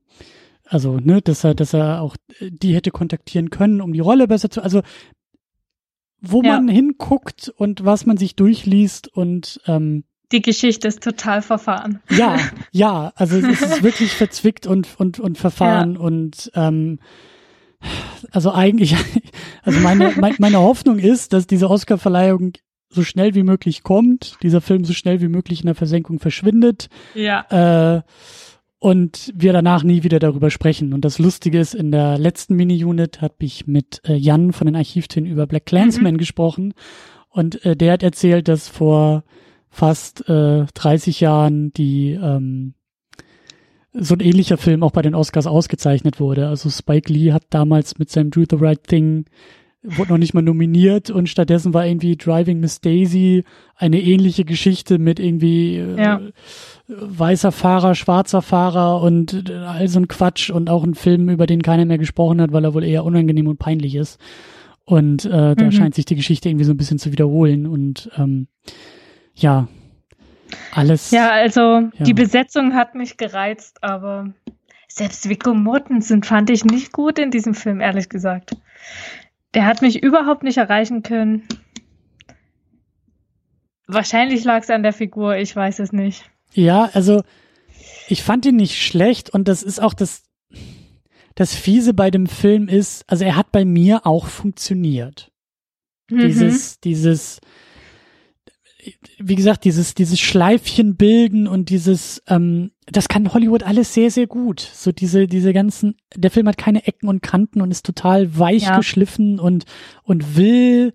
also 0.71 0.97
ne, 0.99 1.21
dass 1.21 1.43
er, 1.43 1.53
dass 1.53 1.73
er 1.73 2.01
auch 2.01 2.15
die 2.39 2.73
hätte 2.73 2.91
kontaktieren 2.91 3.49
können, 3.49 3.81
um 3.81 3.91
die 3.91 3.99
Rolle 3.99 4.27
besser 4.27 4.49
zu, 4.49 4.63
also 4.63 4.81
wo 6.21 6.41
ja. 6.41 6.53
man 6.53 6.69
hinguckt 6.69 7.49
und 7.57 7.84
was 7.84 8.05
man 8.05 8.15
sich 8.15 8.36
durchliest 8.38 9.10
und 9.10 9.60
ähm, 9.67 10.05
die 10.31 10.41
Geschichte 10.41 10.88
ist 10.88 11.03
total 11.03 11.41
verfahren. 11.41 11.99
Ja, 12.10 12.39
ja, 12.71 13.12
also 13.15 13.38
es 13.38 13.62
ist 13.62 13.84
wirklich 13.84 14.13
verzwickt 14.13 14.65
und 14.65 14.88
und 14.97 15.19
und 15.19 15.38
verfahren 15.38 15.95
ja. 15.95 15.99
und 15.99 16.51
ähm, 16.55 16.99
also 18.31 18.53
eigentlich, 18.53 18.95
also 19.63 19.79
meine, 19.81 20.13
meine 20.38 20.60
Hoffnung 20.60 20.99
ist, 20.99 21.34
dass 21.34 21.47
diese 21.47 21.69
Oscarverleihung 21.69 22.53
so 22.88 23.03
schnell 23.03 23.36
wie 23.36 23.43
möglich 23.43 23.84
kommt, 23.84 24.38
dieser 24.41 24.62
Film 24.62 24.86
so 24.86 24.93
schnell 24.93 25.19
wie 25.19 25.27
möglich 25.27 25.62
in 25.62 25.65
der 25.65 25.75
Versenkung 25.75 26.19
verschwindet. 26.19 26.88
Ja. 27.13 27.97
Äh, 27.97 28.01
und 28.82 29.32
wir 29.36 29.54
danach 29.54 29.84
nie 29.84 30.02
wieder 30.02 30.17
darüber 30.17 30.50
sprechen. 30.50 30.91
Und 30.94 31.06
das 31.06 31.20
Lustige 31.20 31.60
ist, 31.60 31.76
in 31.76 31.91
der 31.91 32.17
letzten 32.17 32.56
Mini-Unit 32.56 33.22
habe 33.22 33.36
ich 33.41 33.67
mit 33.67 34.02
äh, 34.08 34.15
Jan 34.15 34.54
von 34.54 34.65
den 34.65 34.76
Archivtönen 34.76 35.30
über 35.30 35.46
Black 35.46 35.67
Clansman 35.67 36.15
mhm. 36.15 36.17
gesprochen. 36.17 36.74
Und 37.30 37.63
äh, 37.63 37.76
der 37.76 37.94
hat 37.94 38.02
erzählt, 38.02 38.48
dass 38.48 38.67
vor 38.67 39.24
fast 39.70 40.28
äh, 40.28 40.65
30 40.74 41.20
Jahren 41.20 41.72
die 41.74 42.13
ähm, 42.13 42.74
so 43.94 44.15
ein 44.15 44.20
ähnlicher 44.20 44.58
Film 44.58 44.82
auch 44.82 44.91
bei 44.91 45.04
den 45.04 45.13
Oscars 45.13 45.46
ausgezeichnet 45.46 46.20
wurde. 46.20 46.48
Also 46.48 46.72
Spike 46.72 47.13
Lee 47.13 47.34
hat 47.34 47.44
damals 47.52 48.00
mit 48.00 48.10
seinem 48.10 48.32
Do 48.32 48.46
the 48.50 48.58
Right 48.60 48.82
Thing 48.84 49.26
wurde 49.84 50.12
noch 50.12 50.17
nicht 50.17 50.34
mal 50.34 50.41
nominiert 50.41 51.10
und 51.10 51.28
stattdessen 51.28 51.74
war 51.74 51.86
irgendwie 51.86 52.15
Driving 52.15 52.60
Miss 52.60 52.82
Daisy 52.82 53.44
eine 53.76 54.00
ähnliche 54.00 54.46
Geschichte 54.46 55.00
mit 55.00 55.20
irgendwie 55.20 55.78
äh, 55.78 55.98
ja. 55.98 56.22
Weißer 56.99 57.51
Fahrer, 57.51 57.95
schwarzer 57.95 58.41
Fahrer 58.41 59.01
und 59.01 59.49
äh, 59.49 59.54
all 59.54 59.88
so 59.88 59.99
ein 59.99 60.08
Quatsch 60.08 60.49
und 60.49 60.69
auch 60.69 60.84
ein 60.84 60.95
Film, 60.95 61.30
über 61.30 61.47
den 61.47 61.62
keiner 61.62 61.86
mehr 61.86 61.97
gesprochen 61.97 62.41
hat, 62.41 62.51
weil 62.51 62.63
er 62.63 62.73
wohl 62.73 62.84
eher 62.84 63.04
unangenehm 63.04 63.47
und 63.47 63.60
peinlich 63.60 63.95
ist. 63.95 64.19
Und 64.86 65.25
äh, 65.25 65.56
da 65.56 65.65
mhm. 65.65 65.71
scheint 65.71 65.95
sich 65.95 66.06
die 66.06 66.15
Geschichte 66.15 66.49
irgendwie 66.49 66.65
so 66.65 66.73
ein 66.73 66.77
bisschen 66.77 66.99
zu 66.99 67.12
wiederholen 67.12 67.67
und 67.67 68.10
ähm, 68.17 68.47
ja, 69.36 69.67
alles. 70.73 71.12
Ja, 71.12 71.32
also 71.32 71.62
ja. 71.62 71.89
die 71.99 72.13
Besetzung 72.13 72.73
hat 72.73 72.95
mich 72.95 73.17
gereizt, 73.17 73.84
aber 73.84 74.34
selbst 74.88 75.30
Vico 75.30 75.54
Mortensen 75.54 76.23
fand 76.23 76.49
ich 76.49 76.65
nicht 76.65 76.91
gut 76.91 77.19
in 77.19 77.32
diesem 77.32 77.54
Film, 77.54 77.80
ehrlich 77.80 78.10
gesagt. 78.10 78.56
Der 79.54 79.65
hat 79.65 79.82
mich 79.82 80.01
überhaupt 80.04 80.43
nicht 80.43 80.58
erreichen 80.58 81.04
können. 81.04 81.43
Wahrscheinlich 83.88 84.43
lag 84.43 84.63
es 84.63 84.69
an 84.69 84.84
der 84.84 84.93
Figur, 84.93 85.36
ich 85.36 85.56
weiß 85.56 85.80
es 85.80 85.91
nicht. 85.91 86.31
Ja, 86.53 86.89
also 86.93 87.23
ich 88.07 88.23
fand 88.23 88.45
ihn 88.45 88.57
nicht 88.57 88.81
schlecht 88.81 89.29
und 89.29 89.47
das 89.47 89.63
ist 89.63 89.81
auch 89.81 89.93
das, 89.93 90.23
das 91.35 91.55
Fiese 91.55 91.93
bei 91.93 92.11
dem 92.11 92.27
Film 92.27 92.67
ist, 92.67 93.03
also 93.07 93.23
er 93.23 93.35
hat 93.35 93.51
bei 93.51 93.65
mir 93.65 94.05
auch 94.05 94.27
funktioniert. 94.27 95.31
Mhm. 96.09 96.19
Dieses, 96.19 96.79
dieses, 96.79 97.39
wie 99.17 99.35
gesagt, 99.35 99.63
dieses, 99.63 99.93
dieses 99.93 100.19
Schleifchen 100.19 100.95
bilden 100.95 101.47
und 101.47 101.69
dieses, 101.69 102.21
ähm, 102.27 102.71
das 102.85 103.07
kann 103.07 103.33
Hollywood 103.33 103.63
alles 103.63 103.93
sehr, 103.93 104.11
sehr 104.11 104.27
gut. 104.27 104.59
So 104.59 104.91
diese, 104.91 105.27
diese 105.27 105.53
ganzen, 105.53 105.95
der 106.15 106.31
Film 106.31 106.47
hat 106.47 106.57
keine 106.57 106.85
Ecken 106.87 107.07
und 107.07 107.21
Kanten 107.21 107.61
und 107.61 107.71
ist 107.71 107.85
total 107.85 108.37
weich 108.37 108.63
ja. 108.63 108.77
geschliffen 108.77 109.39
und, 109.39 109.65
und 110.03 110.35
will, 110.35 110.93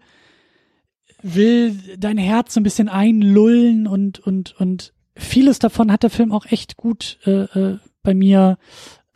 will 1.22 1.76
dein 1.98 2.18
Herz 2.18 2.54
so 2.54 2.60
ein 2.60 2.64
bisschen 2.64 2.88
einlullen 2.88 3.86
und, 3.86 4.18
und, 4.18 4.54
und 4.60 4.92
vieles 5.16 5.58
davon 5.58 5.90
hat 5.90 6.02
der 6.02 6.10
Film 6.10 6.32
auch 6.32 6.46
echt 6.46 6.76
gut 6.76 7.18
äh, 7.24 7.42
äh, 7.42 7.78
bei 8.02 8.14
mir 8.14 8.58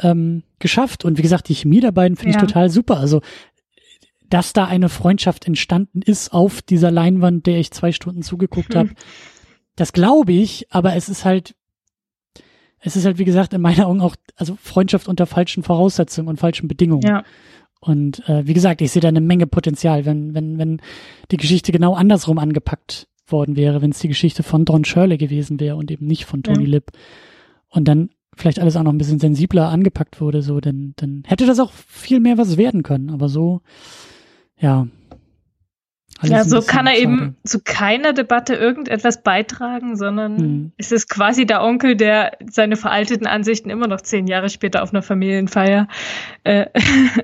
ähm, 0.00 0.42
geschafft. 0.58 1.04
Und 1.04 1.18
wie 1.18 1.22
gesagt, 1.22 1.48
die 1.48 1.54
Chemie 1.54 1.80
der 1.80 1.92
beiden 1.92 2.16
finde 2.16 2.34
ja. 2.34 2.42
ich 2.42 2.46
total 2.46 2.70
super. 2.70 2.98
Also 2.98 3.20
dass 4.30 4.52
da 4.52 4.64
eine 4.64 4.88
Freundschaft 4.88 5.46
entstanden 5.46 6.02
ist 6.02 6.32
auf 6.32 6.62
dieser 6.62 6.90
Leinwand, 6.90 7.46
der 7.46 7.58
ich 7.58 7.72
zwei 7.72 7.92
Stunden 7.92 8.22
zugeguckt 8.22 8.74
habe. 8.74 8.90
Hm. 8.90 8.96
Das 9.76 9.94
glaube 9.94 10.32
ich, 10.32 10.66
aber 10.68 10.94
es 10.94 11.08
ist 11.08 11.24
halt, 11.24 11.54
es 12.80 12.96
ist 12.96 13.06
halt, 13.06 13.16
wie 13.16 13.24
gesagt, 13.24 13.54
in 13.54 13.62
meinen 13.62 13.80
Augen 13.80 14.02
auch, 14.02 14.14
also 14.36 14.58
Freundschaft 14.60 15.08
unter 15.08 15.24
falschen 15.24 15.62
Voraussetzungen 15.62 16.28
und 16.28 16.38
falschen 16.38 16.68
Bedingungen. 16.68 17.06
Ja. 17.06 17.24
Und 17.80 18.28
äh, 18.28 18.46
wie 18.46 18.52
gesagt, 18.52 18.82
ich 18.82 18.90
sehe 18.90 19.00
da 19.00 19.08
eine 19.08 19.22
Menge 19.22 19.46
Potenzial, 19.46 20.04
wenn, 20.04 20.34
wenn, 20.34 20.58
wenn 20.58 20.82
die 21.30 21.38
Geschichte 21.38 21.72
genau 21.72 21.94
andersrum 21.94 22.36
angepackt 22.36 23.08
worden 23.32 23.56
wäre, 23.56 23.82
wenn 23.82 23.90
es 23.90 23.98
die 23.98 24.08
Geschichte 24.08 24.42
von 24.42 24.64
Don 24.64 24.84
Shirley 24.84 25.18
gewesen 25.18 25.60
wäre 25.60 25.76
und 25.76 25.90
eben 25.90 26.06
nicht 26.06 26.24
von 26.24 26.42
Tony 26.42 26.64
ja. 26.64 26.70
Lip. 26.70 26.90
Und 27.68 27.86
dann 27.86 28.10
vielleicht 28.36 28.58
alles 28.58 28.76
auch 28.76 28.82
noch 28.82 28.92
ein 28.92 28.98
bisschen 28.98 29.18
sensibler 29.18 29.68
angepackt 29.68 30.20
wurde, 30.20 30.42
so, 30.42 30.60
dann, 30.60 30.94
dann 30.96 31.22
hätte 31.26 31.46
das 31.46 31.60
auch 31.60 31.72
viel 31.72 32.20
mehr 32.20 32.38
was 32.38 32.56
werden 32.56 32.82
können. 32.82 33.10
Aber 33.10 33.28
so, 33.28 33.60
ja. 34.58 34.86
Ja, 36.22 36.44
so 36.44 36.60
kann 36.60 36.86
er 36.86 36.94
schade. 36.94 37.02
eben 37.02 37.36
zu 37.44 37.60
keiner 37.60 38.12
Debatte 38.12 38.54
irgendetwas 38.54 39.22
beitragen, 39.22 39.96
sondern 39.96 40.36
hm. 40.36 40.72
es 40.76 40.92
ist 40.92 41.08
quasi 41.08 41.46
der 41.46 41.62
Onkel, 41.62 41.96
der 41.96 42.32
seine 42.50 42.76
veralteten 42.76 43.26
Ansichten 43.26 43.70
immer 43.70 43.86
noch 43.86 44.02
zehn 44.02 44.26
Jahre 44.26 44.50
später 44.50 44.82
auf 44.82 44.92
einer 44.92 45.02
Familienfeier 45.02 45.88
äh, 46.44 46.66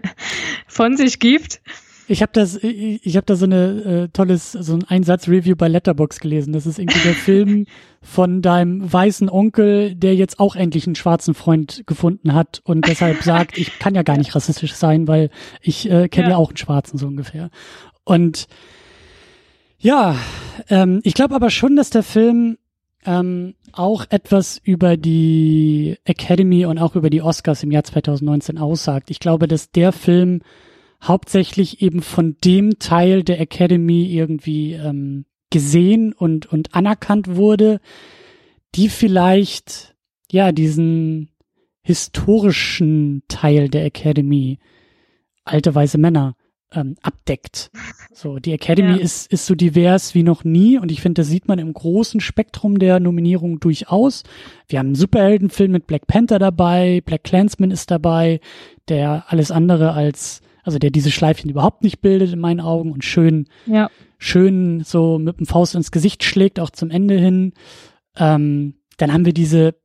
von 0.66 0.96
sich 0.96 1.18
gibt. 1.18 1.60
Ich 2.08 2.22
habe 2.22 2.32
das, 2.32 2.56
ich, 2.62 3.04
ich 3.04 3.16
habe 3.16 3.26
da 3.26 3.34
so 3.34 3.46
eine 3.46 3.66
äh, 4.04 4.08
tolles, 4.12 4.52
so 4.52 4.74
ein 4.74 4.84
Einsatz-Review 4.84 5.56
bei 5.56 5.68
Letterbox 5.68 6.20
gelesen. 6.20 6.52
Das 6.52 6.66
ist 6.66 6.78
irgendwie 6.78 7.00
der 7.00 7.14
Film 7.14 7.66
von 8.00 8.42
deinem 8.42 8.92
weißen 8.92 9.28
Onkel, 9.28 9.94
der 9.94 10.14
jetzt 10.14 10.38
auch 10.38 10.54
endlich 10.54 10.86
einen 10.86 10.94
schwarzen 10.94 11.34
Freund 11.34 11.82
gefunden 11.86 12.34
hat 12.34 12.60
und 12.64 12.86
deshalb 12.86 13.22
sagt, 13.22 13.58
ich 13.58 13.78
kann 13.78 13.94
ja 13.94 14.02
gar 14.02 14.16
nicht 14.16 14.34
rassistisch 14.34 14.74
sein, 14.74 15.08
weil 15.08 15.30
ich 15.60 15.90
äh, 15.90 16.08
kenne 16.08 16.28
ja. 16.28 16.30
ja 16.32 16.36
auch 16.36 16.50
einen 16.50 16.56
Schwarzen 16.56 16.98
so 16.98 17.06
ungefähr. 17.06 17.50
Und 18.04 18.46
ja, 19.78 20.16
ähm, 20.68 21.00
ich 21.02 21.14
glaube 21.14 21.34
aber 21.34 21.50
schon, 21.50 21.74
dass 21.74 21.90
der 21.90 22.04
Film 22.04 22.56
ähm, 23.04 23.54
auch 23.72 24.06
etwas 24.08 24.60
über 24.62 24.96
die 24.96 25.96
Academy 26.04 26.66
und 26.66 26.78
auch 26.78 26.96
über 26.96 27.10
die 27.10 27.22
Oscars 27.22 27.62
im 27.62 27.70
Jahr 27.70 27.84
2019 27.84 28.58
aussagt. 28.58 29.10
Ich 29.10 29.20
glaube, 29.20 29.48
dass 29.48 29.70
der 29.70 29.92
Film 29.92 30.40
hauptsächlich 31.02 31.82
eben 31.82 32.02
von 32.02 32.36
dem 32.44 32.78
Teil 32.78 33.22
der 33.22 33.40
Academy 33.40 34.06
irgendwie 34.06 34.72
ähm, 34.72 35.26
gesehen 35.50 36.12
und, 36.12 36.46
und 36.46 36.74
anerkannt 36.74 37.36
wurde, 37.36 37.80
die 38.74 38.88
vielleicht, 38.88 39.94
ja, 40.30 40.52
diesen 40.52 41.30
historischen 41.82 43.22
Teil 43.28 43.68
der 43.68 43.84
Academy, 43.84 44.58
alte 45.44 45.74
weiße 45.74 45.98
Männer, 45.98 46.36
ähm, 46.72 46.96
abdeckt. 47.02 47.70
So, 48.12 48.38
die 48.38 48.52
Academy 48.52 48.92
ja. 48.92 48.96
ist, 48.96 49.30
ist 49.32 49.46
so 49.46 49.54
divers 49.54 50.14
wie 50.14 50.22
noch 50.22 50.42
nie 50.42 50.78
und 50.78 50.90
ich 50.90 51.00
finde, 51.00 51.20
das 51.20 51.28
sieht 51.28 51.48
man 51.48 51.58
im 51.58 51.72
großen 51.72 52.20
Spektrum 52.20 52.78
der 52.78 52.98
Nominierungen 52.98 53.60
durchaus. 53.60 54.24
Wir 54.68 54.78
haben 54.78 54.86
einen 54.86 54.94
Superheldenfilm 54.94 55.70
mit 55.70 55.86
Black 55.86 56.06
Panther 56.06 56.38
dabei, 56.38 57.02
Black 57.04 57.24
Clansman 57.24 57.70
ist 57.70 57.90
dabei, 57.90 58.40
der 58.88 59.24
alles 59.28 59.50
andere 59.50 59.92
als 59.92 60.40
also 60.66 60.78
der 60.78 60.90
diese 60.90 61.12
Schleifchen 61.12 61.48
überhaupt 61.48 61.84
nicht 61.84 62.00
bildet 62.00 62.32
in 62.32 62.40
meinen 62.40 62.60
Augen 62.60 62.92
und 62.92 63.04
schön, 63.04 63.46
ja. 63.66 63.88
schön 64.18 64.82
so 64.84 65.18
mit 65.18 65.38
dem 65.38 65.46
Faust 65.46 65.76
ins 65.76 65.92
Gesicht 65.92 66.24
schlägt, 66.24 66.58
auch 66.58 66.70
zum 66.70 66.90
Ende 66.90 67.16
hin. 67.16 67.52
Ähm, 68.16 68.74
dann 68.98 69.12
haben 69.12 69.24
wir 69.24 69.32
diese 69.32 69.76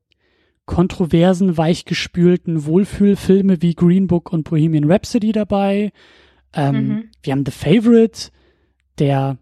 kontroversen, 0.66 1.56
weichgespülten 1.56 2.66
Wohlfühlfilme 2.66 3.62
wie 3.62 3.76
Green 3.76 4.08
Book 4.08 4.34
und 4.34 4.50
Bohemian 4.50 4.90
Rhapsody 4.90 5.32
dabei. 5.32 5.92
Ähm, 6.54 6.88
mhm. 6.88 7.04
Wir 7.22 7.34
haben 7.34 7.46
The 7.46 7.52
Favorite, 7.52 8.32
der 8.98 9.38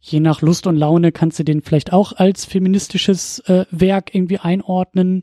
je 0.00 0.18
nach 0.18 0.42
Lust 0.42 0.66
und 0.66 0.76
Laune 0.76 1.12
kannst 1.12 1.38
du 1.38 1.44
den 1.44 1.62
vielleicht 1.62 1.92
auch 1.92 2.14
als 2.14 2.46
feministisches 2.46 3.38
äh, 3.40 3.66
Werk 3.70 4.14
irgendwie 4.14 4.38
einordnen. 4.38 5.22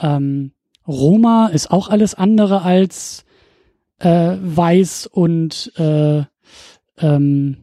Ähm, 0.00 0.52
Roma 0.88 1.48
ist 1.48 1.70
auch 1.70 1.88
alles 1.88 2.14
andere 2.14 2.62
als 2.62 3.24
äh, 4.00 4.36
weiß 4.40 5.06
und 5.06 5.72
äh, 5.76 6.24
ähm, 6.98 7.56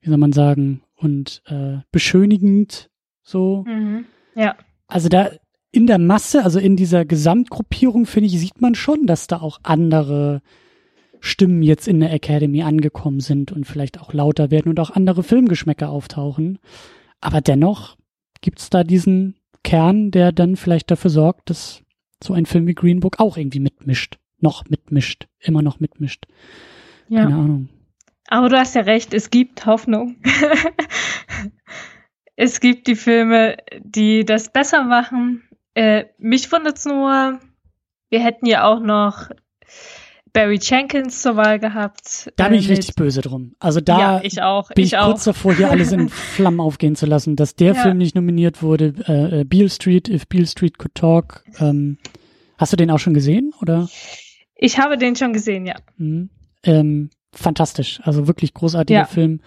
wie 0.00 0.08
soll 0.08 0.18
man 0.18 0.32
sagen 0.32 0.82
und 0.96 1.42
äh, 1.46 1.78
beschönigend 1.90 2.90
so. 3.22 3.64
Mhm. 3.66 4.04
Ja. 4.34 4.56
Also 4.86 5.08
da 5.08 5.30
in 5.72 5.86
der 5.86 5.98
Masse, 5.98 6.44
also 6.44 6.58
in 6.58 6.76
dieser 6.76 7.04
Gesamtgruppierung 7.04 8.06
finde 8.06 8.28
ich 8.28 8.38
sieht 8.38 8.60
man 8.60 8.74
schon, 8.74 9.06
dass 9.06 9.26
da 9.26 9.40
auch 9.40 9.58
andere 9.62 10.42
Stimmen 11.20 11.62
jetzt 11.62 11.88
in 11.88 12.00
der 12.00 12.12
Academy 12.12 12.62
angekommen 12.62 13.20
sind 13.20 13.52
und 13.52 13.64
vielleicht 13.64 14.00
auch 14.00 14.12
lauter 14.12 14.50
werden 14.50 14.68
und 14.68 14.78
auch 14.80 14.90
andere 14.90 15.22
Filmgeschmäcker 15.22 15.88
auftauchen. 15.88 16.58
Aber 17.20 17.40
dennoch 17.40 17.96
gibt's 18.40 18.70
da 18.70 18.84
diesen 18.84 19.36
Kern, 19.62 20.10
der 20.10 20.32
dann 20.32 20.56
vielleicht 20.56 20.90
dafür 20.90 21.10
sorgt, 21.10 21.48
dass 21.48 21.82
so 22.22 22.34
ein 22.34 22.44
Film 22.44 22.66
wie 22.66 22.74
Green 22.74 23.00
Book 23.00 23.20
auch 23.20 23.36
irgendwie 23.36 23.60
mitmischt 23.60 24.18
noch 24.42 24.64
mitmischt, 24.68 25.28
immer 25.40 25.62
noch 25.62 25.80
mitmischt. 25.80 26.26
Ja. 27.08 27.24
Keine 27.24 27.36
Ahnung. 27.36 27.68
Aber 28.28 28.48
du 28.48 28.58
hast 28.58 28.74
ja 28.74 28.82
recht, 28.82 29.12
es 29.12 29.30
gibt 29.30 29.66
Hoffnung. 29.66 30.16
es 32.36 32.60
gibt 32.60 32.86
die 32.86 32.96
Filme, 32.96 33.56
die 33.80 34.24
das 34.24 34.50
besser 34.50 34.84
machen. 34.84 35.42
Äh, 35.74 36.06
mich 36.18 36.50
wundert 36.50 36.78
es 36.78 36.84
nur, 36.84 37.40
wir 38.10 38.20
hätten 38.20 38.46
ja 38.46 38.64
auch 38.64 38.80
noch 38.80 39.30
Barry 40.32 40.58
Jenkins 40.62 41.20
zur 41.20 41.36
Wahl 41.36 41.58
gehabt. 41.58 42.32
Da 42.36 42.48
bin 42.48 42.58
ich 42.58 42.68
äh, 42.68 42.74
richtig 42.74 42.94
böse 42.94 43.20
drum. 43.20 43.54
Also 43.58 43.80
da 43.80 43.98
ja, 43.98 44.20
ich 44.22 44.40
auch, 44.40 44.70
bin 44.70 44.84
ich, 44.84 44.94
ich 44.94 44.98
kurz 44.98 45.24
davor, 45.24 45.54
hier 45.54 45.70
alles 45.70 45.92
in 45.92 46.08
Flammen 46.08 46.60
aufgehen 46.60 46.96
zu 46.96 47.06
lassen, 47.06 47.36
dass 47.36 47.54
der 47.54 47.74
ja. 47.74 47.82
Film 47.82 47.98
nicht 47.98 48.14
nominiert 48.14 48.62
wurde. 48.62 48.94
Äh, 49.06 49.40
äh, 49.40 49.44
Beale 49.44 49.68
Street, 49.68 50.08
If 50.08 50.26
Beale 50.28 50.46
Street 50.46 50.78
Could 50.78 50.94
Talk. 50.94 51.44
Ähm, 51.58 51.98
hast 52.56 52.72
du 52.72 52.76
den 52.76 52.90
auch 52.90 52.98
schon 52.98 53.14
gesehen, 53.14 53.52
oder? 53.60 53.88
Ich 54.62 54.78
habe 54.78 54.96
den 54.96 55.16
schon 55.16 55.32
gesehen, 55.32 55.66
ja. 55.66 55.74
Mhm. 55.96 56.30
Ähm, 56.62 57.10
fantastisch, 57.34 58.00
also 58.04 58.28
wirklich 58.28 58.54
großartiger 58.54 59.00
ja. 59.00 59.04
Film. 59.06 59.40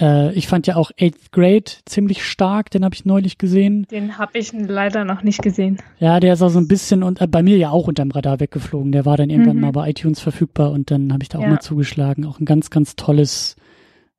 Äh, 0.00 0.34
ich 0.34 0.48
fand 0.48 0.66
ja 0.66 0.74
auch 0.74 0.90
Eighth 0.98 1.30
Grade 1.30 1.70
ziemlich 1.84 2.24
stark, 2.24 2.72
den 2.72 2.84
habe 2.84 2.92
ich 2.92 3.04
neulich 3.04 3.38
gesehen. 3.38 3.86
Den 3.92 4.18
habe 4.18 4.36
ich 4.38 4.52
leider 4.52 5.04
noch 5.04 5.22
nicht 5.22 5.40
gesehen. 5.40 5.78
Ja, 6.00 6.18
der 6.18 6.32
ist 6.32 6.42
auch 6.42 6.48
so 6.48 6.58
ein 6.58 6.66
bisschen 6.66 7.04
und 7.04 7.20
äh, 7.20 7.28
bei 7.28 7.44
mir 7.44 7.56
ja 7.58 7.70
auch 7.70 7.86
unterm 7.86 8.10
Radar 8.10 8.40
weggeflogen. 8.40 8.90
Der 8.90 9.04
war 9.06 9.16
dann 9.16 9.30
irgendwann 9.30 9.54
mhm. 9.54 9.62
mal 9.62 9.70
bei 9.70 9.88
iTunes 9.88 10.18
verfügbar 10.18 10.72
und 10.72 10.90
dann 10.90 11.12
habe 11.12 11.22
ich 11.22 11.28
da 11.28 11.38
auch 11.38 11.42
ja. 11.42 11.50
mal 11.50 11.60
zugeschlagen. 11.60 12.26
Auch 12.26 12.40
ein 12.40 12.44
ganz, 12.44 12.68
ganz 12.68 12.96
tolles, 12.96 13.54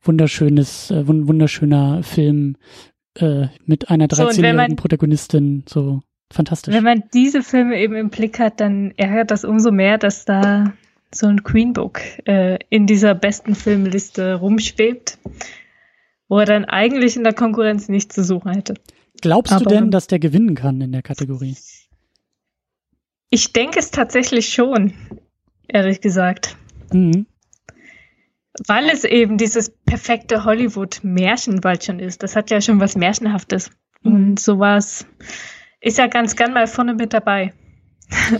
wunderschönes, 0.01 0.91
äh, 0.91 1.05
wunderschöner 1.07 2.03
Film 2.03 2.55
äh, 3.15 3.47
mit 3.65 3.89
einer 3.89 4.05
13-jährigen 4.05 4.69
so, 4.69 4.75
Protagonistin. 4.77 5.65
So 5.67 6.03
fantastisch. 6.31 6.73
Wenn 6.73 6.83
man 6.83 7.03
diese 7.13 7.43
Filme 7.43 7.79
eben 7.79 7.95
im 7.95 8.09
Blick 8.09 8.39
hat, 8.39 8.59
dann 8.59 8.91
ärgert 8.97 9.31
das 9.31 9.43
umso 9.43 9.71
mehr, 9.71 9.97
dass 9.97 10.25
da 10.25 10.73
so 11.13 11.27
ein 11.27 11.43
Queen 11.43 11.73
Book 11.73 12.01
äh, 12.25 12.59
in 12.69 12.85
dieser 12.85 13.15
besten 13.15 13.55
Filmliste 13.55 14.35
rumschwebt, 14.35 15.17
wo 16.27 16.39
er 16.39 16.45
dann 16.45 16.65
eigentlich 16.65 17.15
in 17.15 17.23
der 17.23 17.33
Konkurrenz 17.33 17.89
nichts 17.89 18.15
zu 18.15 18.23
suchen 18.23 18.53
hätte. 18.53 18.75
Glaubst 19.21 19.53
Aber, 19.53 19.63
du 19.63 19.69
denn, 19.69 19.91
dass 19.91 20.07
der 20.07 20.19
gewinnen 20.19 20.55
kann 20.55 20.81
in 20.81 20.91
der 20.91 21.01
Kategorie? 21.01 21.55
Ich 23.29 23.51
denke 23.53 23.79
es 23.79 23.91
tatsächlich 23.91 24.49
schon, 24.49 24.93
ehrlich 25.67 26.01
gesagt. 26.01 26.55
Mhm. 26.91 27.25
Weil 28.65 28.89
es 28.89 29.03
eben 29.03 29.37
dieses 29.37 29.69
perfekte 29.69 30.43
Hollywood-Märchen 30.43 31.61
bald 31.61 31.83
schon 31.83 31.99
ist. 31.99 32.23
Das 32.23 32.35
hat 32.35 32.49
ja 32.49 32.61
schon 32.61 32.79
was 32.79 32.95
Märchenhaftes. 32.95 33.69
Mhm. 34.01 34.13
Und 34.13 34.39
sowas 34.39 35.05
ist 35.81 35.97
ja 35.97 36.07
ganz 36.07 36.35
gern 36.35 36.53
mal 36.53 36.67
vorne 36.67 36.93
mit 36.93 37.13
dabei. 37.13 37.53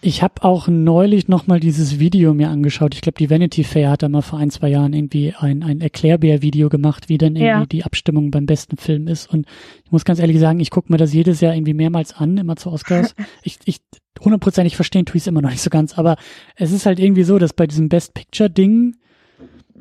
ich 0.00 0.22
habe 0.22 0.42
auch 0.42 0.68
neulich 0.68 1.28
noch 1.28 1.46
mal 1.46 1.60
dieses 1.60 1.98
Video 1.98 2.34
mir 2.34 2.48
angeschaut. 2.48 2.94
Ich 2.94 3.00
glaube, 3.00 3.18
die 3.18 3.30
Vanity 3.30 3.64
Fair 3.64 3.90
hat 3.90 4.02
da 4.02 4.08
mal 4.08 4.22
vor 4.22 4.38
ein, 4.38 4.50
zwei 4.50 4.68
Jahren 4.68 4.92
irgendwie 4.92 5.34
ein, 5.38 5.62
ein 5.62 5.80
Erklärbär-Video 5.80 6.68
gemacht, 6.68 7.08
wie 7.08 7.18
dann 7.18 7.36
irgendwie 7.36 7.46
ja. 7.46 7.66
die 7.66 7.84
Abstimmung 7.84 8.30
beim 8.30 8.46
besten 8.46 8.76
Film 8.76 9.08
ist. 9.08 9.32
Und 9.32 9.46
ich 9.84 9.92
muss 9.92 10.04
ganz 10.04 10.18
ehrlich 10.18 10.38
sagen, 10.38 10.60
ich 10.60 10.70
gucke 10.70 10.92
mir 10.92 10.98
das 10.98 11.12
jedes 11.12 11.40
Jahr 11.40 11.54
irgendwie 11.54 11.74
mehrmals 11.74 12.14
an, 12.14 12.36
immer 12.36 12.56
zu 12.56 12.70
Oscars. 12.70 13.14
ich, 13.42 13.58
ich 13.64 13.80
hundertprozentig 14.20 14.76
verstehen 14.76 15.06
tue 15.06 15.16
ich 15.16 15.22
es 15.22 15.26
immer 15.26 15.42
noch 15.42 15.50
nicht 15.50 15.62
so 15.62 15.70
ganz, 15.70 15.96
aber 15.98 16.16
es 16.56 16.72
ist 16.72 16.86
halt 16.86 16.98
irgendwie 16.98 17.24
so, 17.24 17.38
dass 17.38 17.52
bei 17.52 17.66
diesem 17.66 17.88
Best 17.88 18.14
Picture-Ding, 18.14 18.96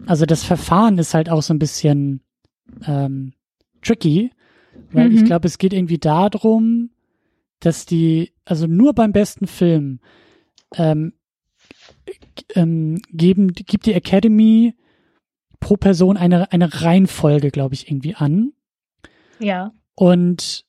also 0.06 0.26
das 0.26 0.44
Verfahren 0.44 0.98
ist 0.98 1.14
halt 1.14 1.30
auch 1.30 1.42
so 1.42 1.54
ein 1.54 1.60
bisschen 1.60 2.22
ähm, 2.86 3.34
tricky, 3.82 4.32
weil 4.94 5.10
mhm. 5.10 5.18
ich 5.18 5.26
glaube, 5.26 5.48
es 5.48 5.58
geht 5.58 5.74
irgendwie 5.74 5.98
darum, 5.98 6.92
dass 7.60 7.86
die, 7.86 8.34
also 8.46 8.68
nur 8.68 8.94
beim 8.94 9.12
besten 9.12 9.48
Film 9.48 10.00
ähm, 10.76 11.14
ähm, 12.56 13.02
geben, 13.10 13.54
gibt 13.54 13.86
die 13.86 13.94
Academy 13.94 14.76
pro 15.60 15.78
Person 15.78 16.18
eine, 16.18 16.52
eine 16.52 16.82
Reihenfolge, 16.82 17.52
glaube 17.52 17.74
ich, 17.74 17.88
irgendwie 17.88 18.16
an. 18.16 18.52
Ja. 19.40 19.72
Und 19.96 20.66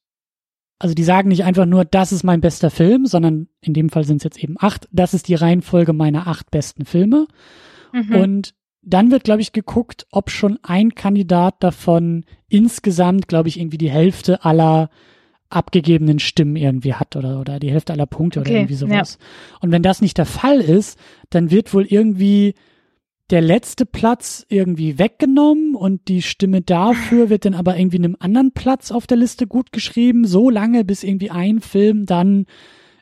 also 0.79 0.95
die 0.95 1.05
sagen 1.05 1.29
nicht 1.29 1.45
einfach 1.45 1.67
nur, 1.67 1.85
das 1.85 2.13
ist 2.13 2.25
mein 2.25 2.41
bester 2.41 2.71
Film, 2.71 3.07
sondern 3.07 3.49
in 3.61 3.75
dem 3.75 3.89
Fall 3.89 4.05
sind 4.05 4.19
es 4.19 4.25
jetzt 4.25 4.39
eben 4.43 4.57
acht. 4.59 4.89
Das 4.93 5.15
ist 5.15 5.29
die 5.29 5.35
Reihenfolge 5.35 5.93
meiner 5.93 6.27
acht 6.27 6.51
besten 6.51 6.85
Filme. 6.85 7.27
Mhm. 7.93 8.15
Und 8.15 8.55
dann 8.87 9.11
wird, 9.11 9.25
glaube 9.25 9.41
ich, 9.41 9.53
geguckt, 9.53 10.07
ob 10.11 10.31
schon 10.31 10.59
ein 10.63 10.95
Kandidat 10.95 11.57
davon 11.61 12.25
insgesamt, 12.49 13.29
glaube 13.29 13.49
ich, 13.49 13.59
irgendwie 13.59 13.79
die 13.79 13.91
Hälfte 13.91 14.45
aller 14.45 14.91
abgegebenen 15.49 16.19
Stimmen 16.19 16.57
irgendwie 16.57 16.95
hat 16.95 17.17
oder, 17.17 17.41
oder 17.41 17.61
die 17.61 17.71
Hälfte 17.71 17.93
aller 17.93 18.07
Punkte 18.07 18.41
okay, 18.41 18.51
oder 18.51 18.59
irgendwie 18.59 18.75
sowas. 18.75 19.19
Ja. 19.21 19.59
Und 19.61 19.71
wenn 19.71 19.83
das 19.83 20.01
nicht 20.01 20.19
der 20.19 20.27
Fall 20.27 20.61
ist, 20.61 20.99
dann 21.31 21.51
wird 21.51 21.73
wohl 21.73 21.87
irgendwie 21.87 22.55
der 23.31 23.41
letzte 23.41 23.87
Platz 23.87 24.45
irgendwie 24.49 24.99
weggenommen 24.99 25.75
und 25.75 26.09
die 26.09 26.23
Stimme 26.23 26.61
dafür 26.61 27.31
wird 27.31 27.47
dann 27.47 27.55
aber 27.55 27.77
irgendwie 27.79 27.99
einem 27.99 28.17
anderen 28.19 28.53
Platz 28.53 28.91
auf 28.91 29.07
der 29.07 29.17
Liste 29.17 29.47
gut 29.47 29.73
geschrieben, 29.73 30.27
so 30.27 30.51
lange, 30.51 30.85
bis 30.85 31.03
irgendwie 31.03 31.31
ein 31.31 31.61
Film 31.61 32.05
dann 32.05 32.47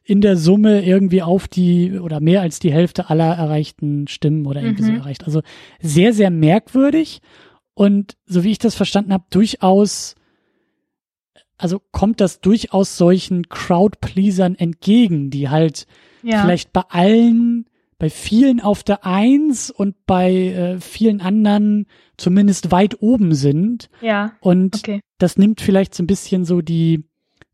in 0.05 0.21
der 0.21 0.37
Summe 0.37 0.85
irgendwie 0.85 1.23
auf 1.23 1.49
die 1.49 1.99
oder 1.99 2.21
mehr 2.21 2.41
als 2.41 2.59
die 2.59 2.73
Hälfte 2.73 3.09
aller 3.09 3.35
erreichten 3.35 4.09
Stimmen 4.09 4.47
oder 4.47 4.63
irgendwie 4.63 4.83
mhm. 4.83 4.87
so 4.87 4.93
erreicht. 4.95 5.25
Also 5.25 5.43
sehr, 5.81 6.13
sehr 6.13 6.31
merkwürdig 6.31 7.21
und 7.75 8.17
so 8.27 8.45
wie 8.45 8.51
ich 8.51 8.59
das 8.59 8.75
verstanden 8.75 9.13
habe, 9.13 9.25
durchaus, 9.31 10.15
also 11.57 11.81
kommt 11.93 12.21
das 12.21 12.41
durchaus 12.41 12.97
solchen 12.97 13.49
Crowd-Pleasern 13.49 14.57
entgegen, 14.57 15.31
die 15.31 15.49
halt 15.49 15.87
ja. 16.23 16.43
vielleicht 16.43 16.73
bei 16.73 16.83
allen 16.89 17.67
bei 17.99 18.11
vielen 18.11 18.59
auf 18.61 18.83
der 18.83 19.07
Eins 19.07 19.71
und 19.71 19.95
bei 20.07 20.33
äh, 20.33 20.81
vielen 20.81 21.21
anderen 21.21 21.87
zumindest 22.17 22.73
weit 22.73 23.01
oben 23.01 23.33
sind. 23.33 23.91
Ja. 24.01 24.33
Und 24.41 24.75
okay. 24.75 25.03
das 25.19 25.37
nimmt 25.37 25.61
vielleicht 25.61 25.95
so 25.95 26.03
ein 26.03 26.09
bisschen 26.09 26.45
so 26.45 26.63
die 26.63 27.05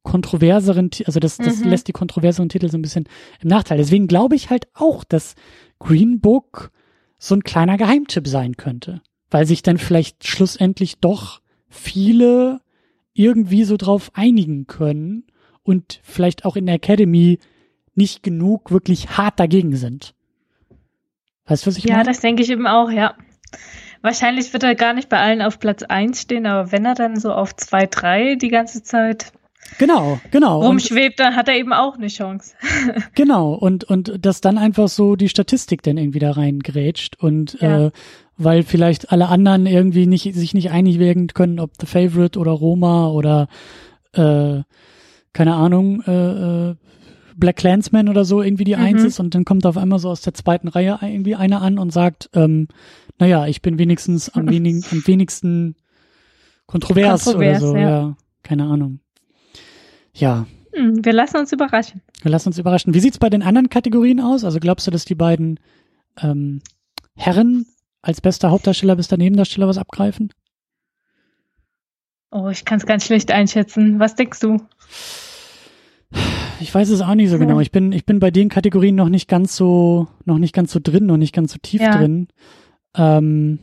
kontroverseren, 0.03 0.91
also 1.07 1.21
das, 1.21 1.37
das 1.37 1.59
mhm. 1.59 1.71
lässt 1.71 1.89
die 1.89 1.93
kontroverseren 1.93 2.49
Titel 2.49 2.69
so 2.69 2.79
ein 2.79 2.83
bisschen 2.83 3.09
im 3.41 3.49
Nachteil. 3.49 3.79
Deswegen 3.79 4.07
glaube 4.07 4.37
ich 4.37 4.51
halt 4.51 4.69
auch, 4.75 5.05
dass 5.05 5.35
Green 5.79 6.21
Book 6.21 6.71
so 7.19 7.35
ein 7.35 7.43
kleiner 7.43 7.77
Geheimtipp 7.77 8.27
sein 8.27 8.57
könnte, 8.57 9.03
weil 9.31 9.47
sich 9.47 9.63
dann 9.63 9.79
vielleicht 9.79 10.27
schlussendlich 10.27 10.99
doch 11.01 11.41
viele 11.69 12.61
irgendwie 13.13 13.65
so 13.65 13.77
drauf 13.77 14.11
einigen 14.15 14.67
können 14.67 15.25
und 15.63 16.01
vielleicht 16.03 16.45
auch 16.45 16.57
in 16.57 16.67
der 16.67 16.77
Academy 16.77 17.39
nicht 17.95 18.23
genug 18.23 18.71
wirklich 18.71 19.19
hart 19.19 19.41
dagegen 19.41 19.77
sind. 19.77 20.15
Weißt 21.47 21.67
du, 21.67 21.71
was 21.71 21.77
ich 21.77 21.85
ja, 21.85 21.97
meine? 21.97 22.07
Ja, 22.07 22.13
das 22.13 22.21
denke 22.21 22.43
ich 22.43 22.51
eben 22.51 22.67
auch, 22.67 22.91
ja. 22.91 23.15
Wahrscheinlich 24.01 24.53
wird 24.53 24.63
er 24.63 24.77
gar 24.77 24.93
nicht 24.93 25.09
bei 25.09 25.19
allen 25.19 25.43
auf 25.43 25.59
Platz 25.59 25.83
1 25.83 26.21
stehen, 26.21 26.47
aber 26.47 26.71
wenn 26.71 26.85
er 26.85 26.95
dann 26.95 27.19
so 27.19 27.33
auf 27.33 27.57
2, 27.57 27.87
3 27.87 28.35
die 28.37 28.49
ganze 28.49 28.83
Zeit 28.83 29.33
Genau, 29.79 30.19
genau. 30.31 30.63
rumschwebt, 30.63 31.21
dann 31.21 31.37
hat 31.37 31.49
er 31.49 31.57
eben 31.57 31.73
auch 31.73 31.97
eine 31.97 32.09
Chance. 32.09 32.55
genau, 33.15 33.53
und, 33.53 33.85
und 33.85 34.25
dass 34.25 34.41
dann 34.41 34.59
einfach 34.59 34.89
so 34.89 35.17
die 35.17 35.29
Statistik 35.29 35.83
dann 35.83 35.99
irgendwie 35.99 36.19
da 36.19 36.33
reingrätscht 36.33 37.17
und 37.21 37.61
ja. 37.61 37.87
äh, 37.87 37.91
weil 38.37 38.63
vielleicht 38.63 39.13
alle 39.13 39.29
anderen 39.29 39.67
irgendwie 39.67 40.07
nicht, 40.07 40.35
sich 40.35 40.55
nicht 40.55 40.71
einig 40.71 40.99
werden 40.99 41.29
können, 41.29 41.61
ob 41.61 41.73
The 41.81 41.87
Favorite 41.87 42.39
oder 42.39 42.53
Roma 42.53 43.09
oder 43.09 43.49
äh, 44.13 44.63
keine 45.33 45.55
Ahnung, 45.55 46.03
äh, 46.07 46.71
äh 46.71 46.75
Black 47.39 47.55
Clansman 47.55 48.09
oder 48.09 48.25
so 48.25 48.43
irgendwie 48.43 48.65
die 48.65 48.75
mhm. 48.75 48.83
Eins 48.83 49.05
ist 49.05 49.21
und 49.21 49.33
dann 49.33 49.45
kommt 49.45 49.65
auf 49.65 49.77
einmal 49.77 50.01
so 50.01 50.11
aus 50.11 50.23
der 50.23 50.35
zweiten 50.35 50.67
Reihe 50.67 50.99
irgendwie 51.01 51.37
einer 51.37 51.63
an 51.63 51.79
und 51.79 51.93
sagt, 51.93 52.29
ähm, 52.35 52.67
naja, 53.19 53.47
ich 53.47 53.63
bin 53.63 53.79
wenigstens 53.79 54.29
am, 54.29 54.51
wenigen, 54.51 54.85
am 54.91 55.07
wenigsten 55.07 55.77
kontrovers, 56.67 57.25
kontrovers 57.25 57.63
oder 57.63 57.71
so, 57.71 57.77
ja. 57.77 57.89
ja. 57.89 58.17
Keine 58.43 58.65
Ahnung. 58.65 59.01
Ja. 60.19 60.47
Hm, 60.73 61.05
wir 61.05 61.13
lassen 61.13 61.37
uns 61.39 61.53
überraschen. 61.53 62.03
Wir 62.23 62.31
lassen 62.31 62.49
uns 62.49 62.59
überraschen. 62.59 62.95
Wie 62.95 63.01
sieht's 63.01 63.19
bei 63.19 63.31
den 63.31 63.43
anderen 63.43 63.69
Kategorien 63.71 64.21
aus? 64.21 64.45
Also 64.45 64.59
glaubst 64.59 64.87
du, 64.87 64.91
dass 64.91 65.05
die 65.05 65.15
beiden 65.15 65.61
ähm, 66.21 66.61
Herren 67.17 67.67
als 68.03 68.21
bester 68.21 68.51
Hauptdarsteller, 68.51 68.97
bester 68.97 69.17
Nebendarsteller 69.17 69.69
was 69.69 69.79
abgreifen? 69.79 70.33
Oh, 72.31 72.49
ich 72.49 72.65
kann 72.65 72.79
es 72.79 72.87
ganz 72.87 73.05
schlecht 73.05 73.31
einschätzen. 73.31 73.99
Was 74.01 74.15
denkst 74.15 74.41
du? 74.41 74.59
Ich 76.61 76.75
weiß 76.75 76.91
es 76.91 77.01
auch 77.01 77.15
nicht 77.15 77.31
so 77.31 77.39
genau. 77.39 77.61
Ich 77.61 77.71
bin, 77.71 77.93
ich 77.93 78.05
bin 78.05 78.19
bei 78.19 78.31
den 78.31 78.49
Kategorien 78.49 78.97
noch 78.97 79.09
nicht 79.09 79.29
ganz 79.29 79.57
so, 79.57 80.09
noch 80.25 80.39
nicht 80.39 80.55
ganz 80.55 80.73
so 80.73 80.81
drin, 80.83 81.07
noch 81.07 81.17
nicht 81.17 81.35
ganz 81.35 81.53
so 81.53 81.59
tief 81.63 81.81
ja. 81.81 81.97
drin. 81.97 82.29
Ähm, 82.95 83.61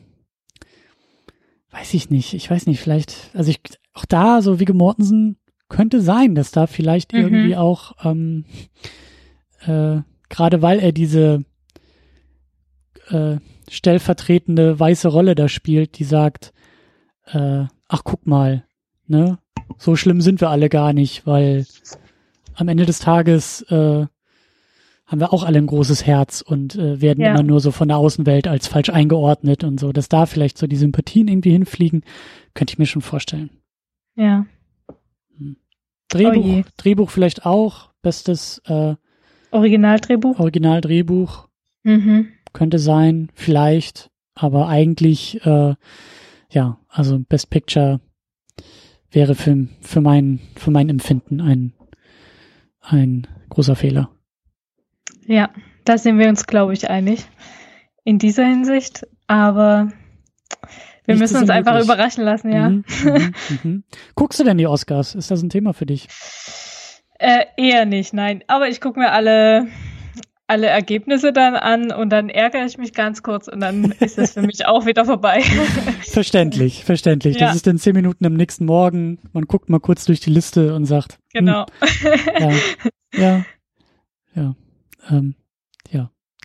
weiß 1.72 1.94
ich 1.94 2.10
nicht. 2.10 2.34
Ich 2.34 2.50
weiß 2.50 2.68
nicht, 2.68 2.80
vielleicht, 2.80 3.32
also 3.34 3.52
ich, 3.52 3.60
auch 3.94 4.06
da, 4.06 4.41
so 4.41 4.60
wie 4.60 4.65
Mortensen, 4.72 5.38
könnte 5.69 6.01
sein, 6.01 6.36
dass 6.36 6.51
da 6.51 6.67
vielleicht 6.67 7.13
mhm. 7.13 7.19
irgendwie 7.19 7.56
auch, 7.56 7.93
ähm, 8.04 8.45
äh, 9.65 10.01
gerade 10.30 10.62
weil 10.62 10.80
er 10.80 10.91
diese 10.91 11.43
äh, 13.10 13.38
stellvertretende 13.69 14.80
weiße 14.80 15.08
Rolle 15.08 15.36
da 15.36 15.47
spielt, 15.47 15.99
die 15.99 16.04
sagt, 16.04 16.54
äh, 17.28 17.65
ach 17.88 18.04
guck 18.04 18.28
mal, 18.28 18.63
ne, 19.08 19.39
so 19.78 19.95
schlimm 19.95 20.21
sind 20.21 20.41
wir 20.41 20.49
alle 20.49 20.69
gar 20.69 20.93
nicht, 20.93 21.25
weil 21.25 21.65
am 22.54 22.67
Ende 22.67 22.86
des 22.86 22.99
Tages 22.99 23.62
äh, 23.63 24.06
haben 25.06 25.19
wir 25.19 25.34
auch 25.34 25.43
alle 25.43 25.60
ein 25.60 25.67
großes 25.67 26.06
Herz 26.06 26.41
und 26.41 26.75
äh, 26.75 26.99
werden 27.01 27.21
ja. 27.21 27.32
immer 27.32 27.43
nur 27.43 27.60
so 27.60 27.71
von 27.71 27.88
der 27.88 27.97
Außenwelt 27.97 28.47
als 28.47 28.67
falsch 28.67 28.89
eingeordnet 28.89 29.63
und 29.63 29.80
so, 29.80 29.91
dass 29.91 30.10
da 30.10 30.25
vielleicht 30.25 30.58
so 30.58 30.67
die 30.67 30.75
Sympathien 30.75 31.28
irgendwie 31.28 31.51
hinfliegen, 31.51 32.04
könnte 32.54 32.73
ich 32.73 32.80
mir 32.80 32.88
schon 32.88 33.04
vorstellen. 33.04 33.49
Ja. 34.15 34.45
Drehbuch, 36.10 36.46
oh 36.46 36.63
Drehbuch 36.78 37.10
vielleicht 37.10 37.46
auch, 37.46 37.91
bestes 38.02 38.62
äh, 38.65 38.96
Originaldrehbuch. 39.52 40.39
Originaldrehbuch. 40.39 41.48
Mhm. 41.84 42.30
Könnte 42.54 42.80
sein, 42.80 43.30
vielleicht, 43.34 44.10
aber 44.34 44.68
eigentlich, 44.68 45.46
äh, 45.46 45.76
ja, 46.50 46.80
also 46.88 47.20
Best 47.20 47.50
Picture 47.50 48.00
wäre 49.12 49.36
für, 49.36 49.68
für 49.82 50.02
mein, 50.02 50.39
für 50.56 50.72
mein 50.72 50.89
Empfinden 50.89 51.41
ein 51.41 51.74
ein 52.86 53.28
großer 53.50 53.76
Fehler. 53.76 54.10
Ja, 55.26 55.50
da 55.84 55.98
sind 55.98 56.20
wir 56.20 56.30
uns, 56.30 56.46
glaube 56.46 56.74
ich, 56.74 56.89
einig 56.89 57.26
in 58.04 58.20
dieser 58.20 58.46
Hinsicht. 58.46 59.08
Aber 59.28 59.91
wir 61.06 61.15
müssen 61.15 61.38
uns 61.38 61.50
einfach 61.50 61.82
überraschen 61.82 62.24
lassen, 62.24 62.52
ja. 62.52 62.70
Mhm, 62.70 62.84
mhm, 63.04 63.34
mhm. 63.63 63.84
Guckst 64.15 64.39
du 64.39 64.44
denn 64.44 64.58
die 64.58 64.68
Oscars? 64.68 65.15
Ist 65.15 65.32
das 65.32 65.41
ein 65.41 65.50
Thema 65.50 65.74
für 65.74 65.86
dich? 65.86 66.08
Äh, 67.20 67.46
eher 67.58 67.86
nicht, 67.86 68.13
nein. 68.13 68.44
Aber 68.48 68.68
ich 68.68 68.82
gucke 68.82 69.00
mir 69.00 69.12
alle 69.12 69.68
alle 70.48 70.68
Ergebnisse 70.68 71.34
dann 71.34 71.56
an 71.56 71.91
und 71.91 72.10
dann 72.10 72.30
ärgere 72.30 72.65
ich 72.65 72.78
mich 72.78 72.94
ganz 72.94 73.24
kurz 73.24 73.48
und 73.48 73.62
dann 73.62 73.91
ist 74.00 74.18
es 74.18 74.34
für 74.34 74.41
mich 74.41 74.65
auch 74.65 74.86
wieder 74.86 75.06
vorbei. 75.06 75.41
verständlich, 76.02 76.84
verständlich. 76.84 77.38
Ja. 77.39 77.48
Das 77.48 77.56
ist 77.56 77.68
dann 77.68 77.80
zehn 77.80 77.96
Minuten 77.96 78.26
am 78.26 78.34
nächsten 78.34 78.65
Morgen. 78.65 79.20
Man 79.34 79.46
guckt 79.46 79.70
mal 79.70 79.80
kurz 79.80 80.06
durch 80.06 80.20
die 80.20 80.30
Liste 80.30 80.76
und 80.76 80.86
sagt. 80.86 81.13
Hm, 81.34 81.46
genau. 81.46 81.65
Hm, 81.80 82.52
ja, 83.13 83.20
ja, 83.20 83.46
ja, 84.36 84.56
ähm, 85.10 85.36
ja. 85.36 85.44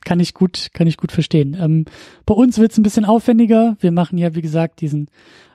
Kann 0.05 0.21
ich 0.21 0.35
gut, 0.35 0.69
kann 0.73 0.87
ich 0.87 0.97
gut 0.97 1.13
verstehen. 1.13 1.57
Ähm, 1.61 1.85
bei 2.27 2.35
uns 2.35 2.59
wird's 2.59 2.79
ein 2.79 2.83
bisschen 2.83 3.05
aufwendiger. 3.05 3.77
Wir 3.81 3.93
machen 3.93 4.19
ja, 4.19 4.35
wie 4.35 4.43
gesagt, 4.43 4.81
diesen 4.81 5.09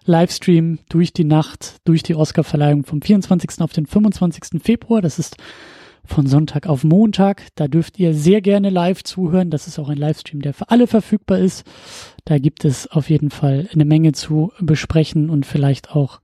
Livestream 0.05 0.79
durch 0.89 1.13
die 1.13 1.23
Nacht, 1.23 1.77
durch 1.83 2.03
die 2.03 2.15
Oscarverleihung 2.15 2.85
vom 2.85 3.01
24. 3.01 3.61
auf 3.61 3.73
den 3.73 3.87
25. 3.87 4.61
Februar. 4.61 5.01
Das 5.01 5.17
ist 5.19 5.37
von 6.05 6.27
Sonntag 6.27 6.67
auf 6.67 6.83
Montag. 6.83 7.47
Da 7.55 7.67
dürft 7.67 7.99
ihr 7.99 8.13
sehr 8.13 8.41
gerne 8.41 8.69
live 8.69 9.03
zuhören. 9.03 9.49
Das 9.49 9.67
ist 9.67 9.79
auch 9.79 9.89
ein 9.89 9.97
Livestream, 9.97 10.41
der 10.41 10.53
für 10.53 10.69
alle 10.69 10.87
verfügbar 10.87 11.39
ist. 11.39 11.65
Da 12.25 12.37
gibt 12.37 12.65
es 12.65 12.87
auf 12.87 13.09
jeden 13.09 13.31
Fall 13.31 13.67
eine 13.73 13.85
Menge 13.85 14.11
zu 14.11 14.51
besprechen 14.59 15.29
und 15.29 15.45
vielleicht 15.45 15.91
auch 15.91 16.21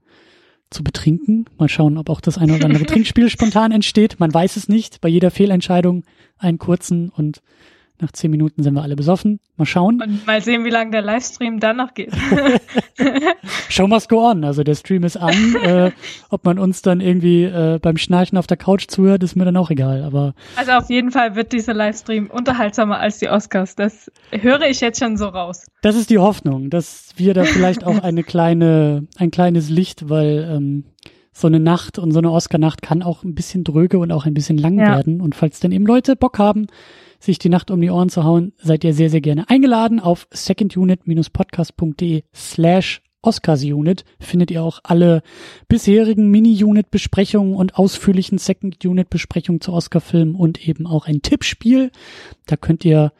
zu 0.70 0.82
betrinken. 0.82 1.46
Mal 1.58 1.68
schauen, 1.68 1.98
ob 1.98 2.08
auch 2.08 2.20
das 2.20 2.38
eine 2.38 2.54
oder 2.54 2.66
andere 2.66 2.86
Trinkspiel 2.86 3.28
spontan 3.28 3.72
entsteht. 3.72 4.20
Man 4.20 4.32
weiß 4.32 4.56
es 4.56 4.68
nicht. 4.68 5.00
Bei 5.00 5.08
jeder 5.08 5.30
Fehlentscheidung 5.30 6.04
einen 6.38 6.58
kurzen 6.58 7.10
und 7.10 7.42
nach 8.02 8.12
zehn 8.12 8.30
Minuten 8.30 8.62
sind 8.62 8.74
wir 8.74 8.82
alle 8.82 8.96
besoffen. 8.96 9.40
Mal 9.56 9.64
schauen. 9.64 10.02
Und 10.02 10.26
mal 10.26 10.42
sehen, 10.42 10.64
wie 10.64 10.70
lange 10.70 10.90
der 10.90 11.02
Livestream 11.02 11.60
dann 11.60 11.76
noch 11.76 11.94
geht. 11.94 12.12
Show 13.68 13.86
must 13.86 14.08
go 14.08 14.28
on. 14.28 14.44
Also 14.44 14.62
der 14.64 14.74
Stream 14.74 15.04
ist 15.04 15.16
an. 15.16 15.56
äh, 15.62 15.90
ob 16.28 16.44
man 16.44 16.58
uns 16.58 16.82
dann 16.82 17.00
irgendwie 17.00 17.44
äh, 17.44 17.78
beim 17.80 17.96
Schnarchen 17.96 18.36
auf 18.36 18.46
der 18.46 18.56
Couch 18.56 18.86
zuhört, 18.88 19.22
ist 19.22 19.36
mir 19.36 19.44
dann 19.44 19.56
auch 19.56 19.70
egal. 19.70 20.02
Aber 20.02 20.34
also 20.56 20.72
auf 20.72 20.90
jeden 20.90 21.10
Fall 21.10 21.36
wird 21.36 21.52
dieser 21.52 21.74
Livestream 21.74 22.28
unterhaltsamer 22.28 22.98
als 22.98 23.18
die 23.18 23.28
Oscars. 23.28 23.74
Das 23.76 24.10
höre 24.30 24.62
ich 24.62 24.80
jetzt 24.80 24.98
schon 24.98 25.16
so 25.16 25.28
raus. 25.28 25.66
Das 25.82 25.96
ist 25.96 26.10
die 26.10 26.18
Hoffnung, 26.18 26.68
dass 26.68 27.10
wir 27.16 27.34
da 27.34 27.44
vielleicht 27.44 27.84
auch 27.84 27.98
eine 28.02 28.24
kleine, 28.24 29.06
ein 29.16 29.30
kleines 29.30 29.70
Licht, 29.70 30.08
weil 30.08 30.50
ähm, 30.50 30.84
so 31.32 31.46
eine 31.46 31.60
Nacht 31.60 31.98
und 31.98 32.12
so 32.12 32.18
eine 32.18 32.30
Oscar-Nacht 32.30 32.82
kann 32.82 33.02
auch 33.02 33.24
ein 33.24 33.34
bisschen 33.34 33.64
dröge 33.64 33.98
und 33.98 34.12
auch 34.12 34.26
ein 34.26 34.34
bisschen 34.34 34.58
lang 34.58 34.78
ja. 34.78 34.96
werden. 34.96 35.20
Und 35.20 35.34
falls 35.34 35.60
dann 35.60 35.72
eben 35.72 35.86
Leute 35.86 36.14
Bock 36.14 36.38
haben, 36.38 36.66
sich 37.18 37.38
die 37.38 37.48
Nacht 37.48 37.70
um 37.70 37.80
die 37.80 37.90
Ohren 37.90 38.10
zu 38.10 38.24
hauen, 38.24 38.52
seid 38.58 38.84
ihr 38.84 38.94
sehr, 38.94 39.10
sehr 39.10 39.20
gerne 39.20 39.48
eingeladen. 39.48 40.00
Auf 40.00 40.28
secondunit-podcast.de 40.30 42.24
slash 42.34 43.02
Oscars-Unit 43.22 44.04
findet 44.20 44.50
ihr 44.50 44.62
auch 44.62 44.80
alle 44.82 45.22
bisherigen 45.68 46.30
Mini-Unit-Besprechungen 46.30 47.54
und 47.54 47.76
ausführlichen 47.76 48.38
Second-Unit-Besprechungen 48.38 49.60
zu 49.60 49.72
Oscar-Filmen 49.72 50.34
und 50.34 50.66
eben 50.66 50.86
auch 50.86 51.06
ein 51.06 51.22
Tippspiel. 51.22 51.92
Da 52.46 52.56
könnt 52.56 52.84
ihr 52.84 53.12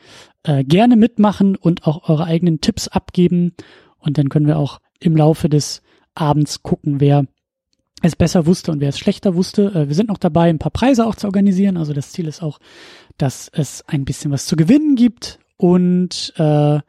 äh, 0.42 0.64
gerne 0.64 0.96
mitmachen 0.96 1.57
und 1.57 1.87
auch 1.87 2.09
eure 2.09 2.25
eigenen 2.25 2.61
Tipps 2.61 2.88
abgeben. 2.88 3.55
Und 3.98 4.18
dann 4.18 4.29
können 4.29 4.48
wir 4.48 4.59
auch 4.59 4.81
im 4.98 5.16
Laufe 5.16 5.48
des 5.48 5.83
Abends 6.14 6.62
gucken, 6.62 7.01
wer 7.01 7.25
es 8.02 8.16
besser 8.16 8.46
wusste 8.46 8.72
und 8.72 8.80
wer 8.80 8.90
es 8.90 8.98
schlechter 8.98 9.34
wusste. 9.34 9.72
Äh, 9.74 9.88
wir 9.88 9.94
sind 9.94 10.08
noch 10.08 10.18
dabei, 10.18 10.48
ein 10.48 10.58
paar 10.58 10.72
Preise 10.72 11.06
auch 11.06 11.14
zu 11.14 11.26
organisieren. 11.26 11.76
Also 11.76 11.92
das 11.92 12.12
Ziel 12.12 12.26
ist 12.26 12.42
auch, 12.42 12.58
dass 13.16 13.48
es 13.52 13.84
ein 13.86 14.04
bisschen 14.04 14.30
was 14.30 14.46
zu 14.46 14.56
gewinnen 14.56 14.96
gibt. 14.96 15.38
Und 15.56 16.32
äh, 16.36 16.80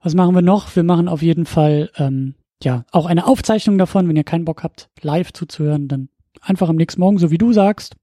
was 0.00 0.14
machen 0.14 0.34
wir 0.34 0.42
noch? 0.42 0.74
Wir 0.76 0.84
machen 0.84 1.08
auf 1.08 1.22
jeden 1.22 1.46
Fall 1.46 1.90
ähm, 1.96 2.34
ja 2.62 2.84
auch 2.92 3.06
eine 3.06 3.26
Aufzeichnung 3.26 3.78
davon. 3.78 4.08
Wenn 4.08 4.16
ihr 4.16 4.24
keinen 4.24 4.44
Bock 4.44 4.62
habt, 4.62 4.88
live 5.02 5.32
zuzuhören, 5.32 5.88
dann 5.88 6.08
einfach 6.40 6.68
am 6.68 6.76
nächsten 6.76 7.00
Morgen, 7.00 7.18
so 7.18 7.30
wie 7.30 7.38
du 7.38 7.52
sagst, 7.52 7.96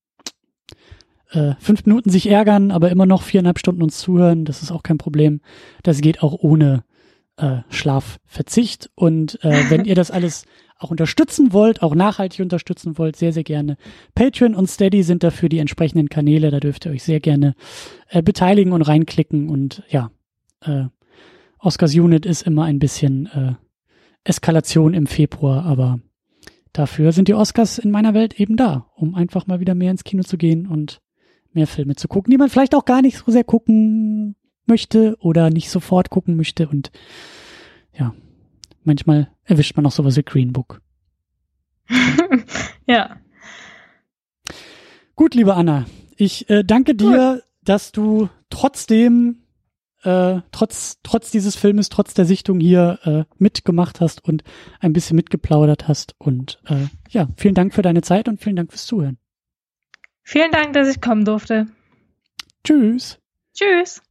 äh, 1.32 1.54
fünf 1.60 1.86
Minuten 1.86 2.10
sich 2.10 2.30
ärgern, 2.30 2.72
aber 2.72 2.92
immer 2.92 3.06
noch 3.06 3.24
viereinhalb 3.24 3.60
Stunden 3.60 3.82
uns 3.82 3.98
zuhören. 3.98 4.46
Das 4.46 4.62
ist 4.62 4.72
auch 4.72 4.84
kein 4.84 4.98
Problem. 4.98 5.42
Das 5.84 6.02
geht 6.02 6.22
auch 6.22 6.34
ohne 6.34 6.84
äh, 7.38 7.58
Schlafverzicht. 7.70 8.90
Und 8.96 9.44
äh, 9.44 9.70
wenn 9.70 9.86
ihr 9.86 9.96
das 9.96 10.12
alles 10.12 10.46
auch 10.78 10.92
unterstützen 10.92 11.54
wollt, 11.54 11.82
auch 11.82 11.96
nachhaltig 11.96 12.42
unterstützen 12.42 12.98
wollt, 12.98 13.16
sehr, 13.16 13.34
sehr 13.34 13.44
gerne. 13.44 13.78
Patreon 14.14 14.56
und 14.56 14.70
Steady 14.70 15.04
sind 15.04 15.24
dafür 15.24 15.50
die 15.50 15.60
entsprechenden 15.60 16.10
Kanäle. 16.10 16.52
Da 16.52 16.60
dürft 16.60 16.86
ihr 16.86 16.92
euch 16.92 17.04
sehr 17.04 17.20
gerne 17.20 17.56
äh, 18.10 18.22
beteiligen 18.22 18.74
und 18.74 18.82
reinklicken. 18.82 19.50
Und 19.50 19.84
ja, 19.90 20.12
äh, 20.62 20.86
Oscars 21.60 21.96
Unit 21.96 22.26
ist 22.26 22.44
immer 22.44 22.66
ein 22.66 22.80
bisschen 22.80 23.28
äh, 23.28 23.54
Eskalation 24.24 24.94
im 24.94 25.08
Februar, 25.08 25.66
aber 25.66 26.00
dafür 26.74 27.12
sind 27.12 27.28
die 27.28 27.34
Oscars 27.34 27.78
in 27.78 27.92
meiner 27.92 28.14
Welt 28.14 28.40
eben 28.40 28.58
da, 28.58 28.88
um 28.96 29.16
einfach 29.16 29.48
mal 29.48 29.60
wieder 29.60 29.76
mehr 29.76 29.92
ins 29.92 30.04
Kino 30.04 30.24
zu 30.24 30.38
gehen 30.38 30.68
und 30.68 31.00
mehr 31.54 31.68
Filme 31.68 31.96
zu 31.96 32.08
gucken, 32.08 32.32
die 32.32 32.38
man 32.38 32.50
vielleicht 32.50 32.76
auch 32.76 32.86
gar 32.86 33.02
nicht 33.02 33.18
so 33.18 33.32
sehr 33.32 33.44
gucken 33.44 34.36
möchte 34.68 35.18
oder 35.20 35.50
nicht 35.50 35.70
sofort 35.70 36.10
gucken 36.10 36.36
möchte. 36.36 36.68
Und 36.68 36.92
ja, 37.94 38.14
manchmal 38.84 39.30
erwischt 39.44 39.76
man 39.76 39.86
auch 39.86 39.92
sowas 39.92 40.18
wie 40.18 40.24
Green 40.24 40.54
Book. 40.54 40.82
ja. 42.88 43.18
Gut, 45.16 45.36
liebe 45.36 45.56
Anna, 45.56 45.86
ich 46.18 46.50
äh, 46.50 46.64
danke 46.64 46.96
dir, 46.96 47.36
Gut. 47.36 47.44
dass 47.64 47.92
du 47.92 48.30
trotzdem, 48.50 49.44
äh, 50.04 50.42
trotz, 50.52 51.00
trotz 51.04 51.32
dieses 51.32 51.56
Filmes, 51.56 51.90
trotz 51.90 52.14
der 52.14 52.26
Sichtung 52.26 52.60
hier 52.60 53.00
äh, 53.04 53.24
mitgemacht 53.38 54.02
hast 54.02 54.24
und 54.24 54.44
ein 54.80 54.94
bisschen 54.94 55.16
mitgeplaudert 55.16 55.88
hast. 55.88 56.16
Und 56.18 56.60
äh, 56.68 56.88
ja, 57.10 57.28
vielen 57.38 57.56
Dank 57.56 57.74
für 57.74 57.82
deine 57.82 58.02
Zeit 58.02 58.28
und 58.28 58.42
vielen 58.42 58.56
Dank 58.58 58.72
fürs 58.72 58.86
Zuhören. 58.86 59.18
Vielen 60.24 60.52
Dank, 60.52 60.74
dass 60.74 60.90
ich 60.90 61.02
kommen 61.02 61.24
durfte. 61.24 61.68
Tschüss. 62.64 63.20
Tschüss. 63.54 64.02